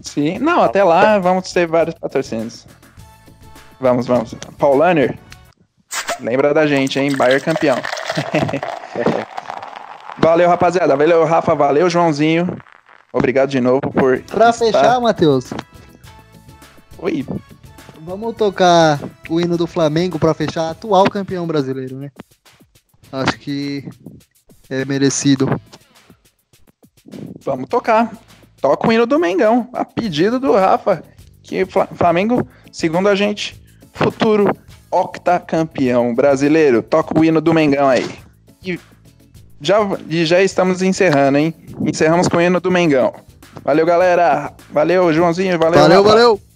Sim, 0.00 0.38
não, 0.40 0.62
até 0.62 0.82
lá 0.82 1.18
vamos 1.20 1.52
ter 1.52 1.66
vários 1.66 1.94
patrocínios. 1.94 2.66
Vamos, 3.78 4.06
vamos. 4.06 4.34
Paulaner, 4.58 5.16
lembra 6.18 6.52
da 6.52 6.66
gente, 6.66 6.98
hein? 6.98 7.16
Bayer 7.16 7.42
campeão. 7.42 7.78
valeu, 10.18 10.48
rapaziada. 10.48 10.96
Valeu, 10.96 11.24
Rafa. 11.24 11.54
Valeu, 11.54 11.88
Joãozinho. 11.88 12.58
Obrigado 13.12 13.48
de 13.48 13.60
novo 13.60 13.80
por. 13.80 14.20
Pra 14.22 14.50
estar... 14.50 14.52
fechar, 14.52 15.00
Matheus, 15.00 15.50
Oi. 17.02 17.24
Vamos 18.02 18.36
tocar 18.36 19.00
o 19.28 19.40
hino 19.40 19.56
do 19.56 19.66
Flamengo 19.66 20.18
para 20.18 20.34
fechar 20.34 20.70
atual 20.70 21.04
campeão 21.08 21.46
brasileiro, 21.46 21.96
né? 21.96 22.10
Acho 23.10 23.38
que 23.38 23.88
é 24.68 24.84
merecido. 24.84 25.48
Vamos 27.42 27.70
tocar. 27.70 28.12
Toca 28.60 28.86
o 28.86 28.92
hino 28.92 29.06
do 29.06 29.18
Mengão, 29.18 29.70
a 29.72 29.82
pedido 29.82 30.38
do 30.38 30.52
Rafa, 30.52 31.02
que 31.42 31.64
Flamengo, 31.94 32.46
segundo 32.70 33.08
a 33.08 33.14
gente, 33.14 33.58
futuro 33.94 34.54
octacampeão 34.90 36.14
brasileiro. 36.14 36.82
Toca 36.82 37.18
o 37.18 37.24
hino 37.24 37.40
do 37.40 37.54
Mengão 37.54 37.88
aí. 37.88 38.10
E 38.62 38.78
já, 39.58 39.78
e 40.06 40.26
já 40.26 40.42
estamos 40.42 40.82
encerrando, 40.82 41.38
hein? 41.38 41.54
Encerramos 41.80 42.28
com 42.28 42.36
o 42.36 42.42
hino 42.42 42.60
do 42.60 42.70
Mengão. 42.70 43.14
Valeu, 43.64 43.86
galera. 43.86 44.52
Valeu, 44.70 45.10
Joãozinho. 45.14 45.58
Valeu, 45.58 45.80
valeu. 45.80 46.02
Rafa. 46.02 46.08
valeu. 46.10 46.49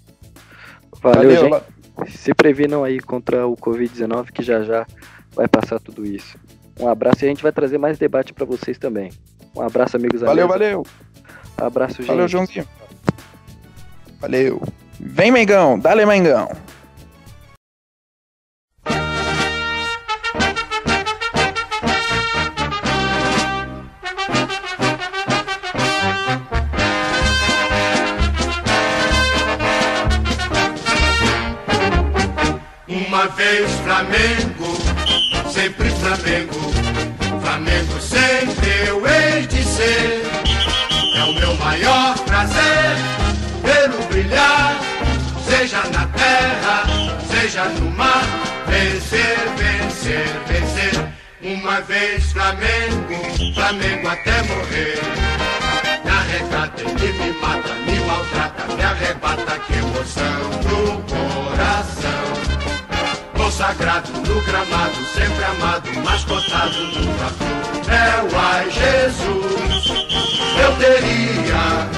Valeu, 1.04 1.34
Valeu 1.34 1.62
gente. 1.98 2.18
Se 2.18 2.34
previnam 2.34 2.82
aí 2.82 2.98
contra 2.98 3.46
o 3.46 3.56
Covid-19 3.56 4.32
que 4.32 4.42
já 4.42 4.62
já 4.62 4.86
vai 5.34 5.46
passar 5.46 5.78
tudo 5.78 6.04
isso. 6.04 6.38
Um 6.80 6.88
abraço 6.88 7.24
e 7.24 7.26
a 7.26 7.28
gente 7.28 7.42
vai 7.42 7.52
trazer 7.52 7.78
mais 7.78 7.98
debate 7.98 8.32
para 8.32 8.44
vocês 8.44 8.78
também. 8.78 9.12
Um 9.54 9.60
abraço, 9.60 9.96
amigos. 9.96 10.22
Valeu, 10.22 10.48
valeu. 10.48 10.86
Abraço, 11.56 11.96
gente. 11.96 12.08
Valeu, 12.08 12.26
Joãozinho. 12.26 12.66
Valeu. 14.18 14.62
Vem, 14.98 15.30
Mengão. 15.30 15.78
Dale, 15.78 16.04
Mengão. 16.06 16.48
Uma 33.14 33.28
vez 33.28 33.70
Flamengo, 33.84 34.76
sempre 35.48 35.88
Flamengo, 35.88 36.72
Flamengo 37.40 38.00
sempre 38.00 38.88
eu 38.88 39.06
hei 39.06 39.46
de 39.46 39.62
ser. 39.62 40.24
É 41.16 41.22
o 41.22 41.32
meu 41.32 41.54
maior 41.58 42.18
prazer 42.24 42.96
pelo 43.62 44.02
brilhar, 44.08 44.80
seja 45.48 45.84
na 45.92 46.06
terra, 46.08 46.82
seja 47.30 47.66
no 47.66 47.88
mar, 47.92 48.24
vencer, 48.66 49.38
vencer, 49.58 50.26
vencer. 50.48 51.08
Uma 51.40 51.82
vez 51.82 52.32
Flamengo, 52.32 53.54
Flamengo 53.54 54.08
até 54.08 54.42
morrer. 54.42 55.00
Na 56.04 56.20
regata, 56.20 56.82
ele 56.82 57.12
me 57.12 57.32
mata, 57.40 57.74
me 57.74 57.96
maltrata, 58.00 58.74
me 58.74 58.82
arrebata, 58.82 59.58
que 59.60 59.74
emoção 59.74 60.50
no 60.64 61.00
coração 61.04 62.43
consagrado 63.54 64.10
no 64.12 64.40
gramado, 64.42 64.96
sempre 65.14 65.44
amado, 65.44 65.88
mas 66.04 66.24
cotado 66.24 66.76
no 66.76 67.14
foi. 67.14 67.94
É 67.94 68.20
o 68.24 68.36
ai 68.36 68.68
Jesus, 68.68 69.86
eu 70.60 70.76
teria 70.76 71.88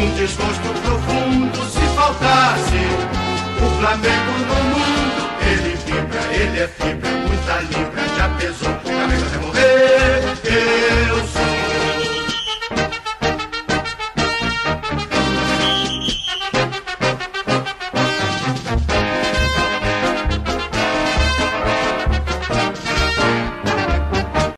um 0.00 0.14
desgosto 0.14 0.68
profundo 0.84 1.64
se 1.68 1.80
faltasse 1.96 2.78
o 3.60 3.70
Flamengo 3.80 4.32
no 4.46 4.54
mundo. 4.70 5.30
Ele 5.50 5.74
vibra, 5.84 6.22
ele 6.32 6.60
é 6.60 6.68
fibra, 6.68 7.10
muita 7.10 7.60
libra, 7.62 8.02
já 8.16 8.28
pesou, 8.28 8.70
o 8.70 8.80
Flamengo 8.80 9.24
até 9.26 9.38
morrer. 9.38 10.22
Eu 11.08 11.19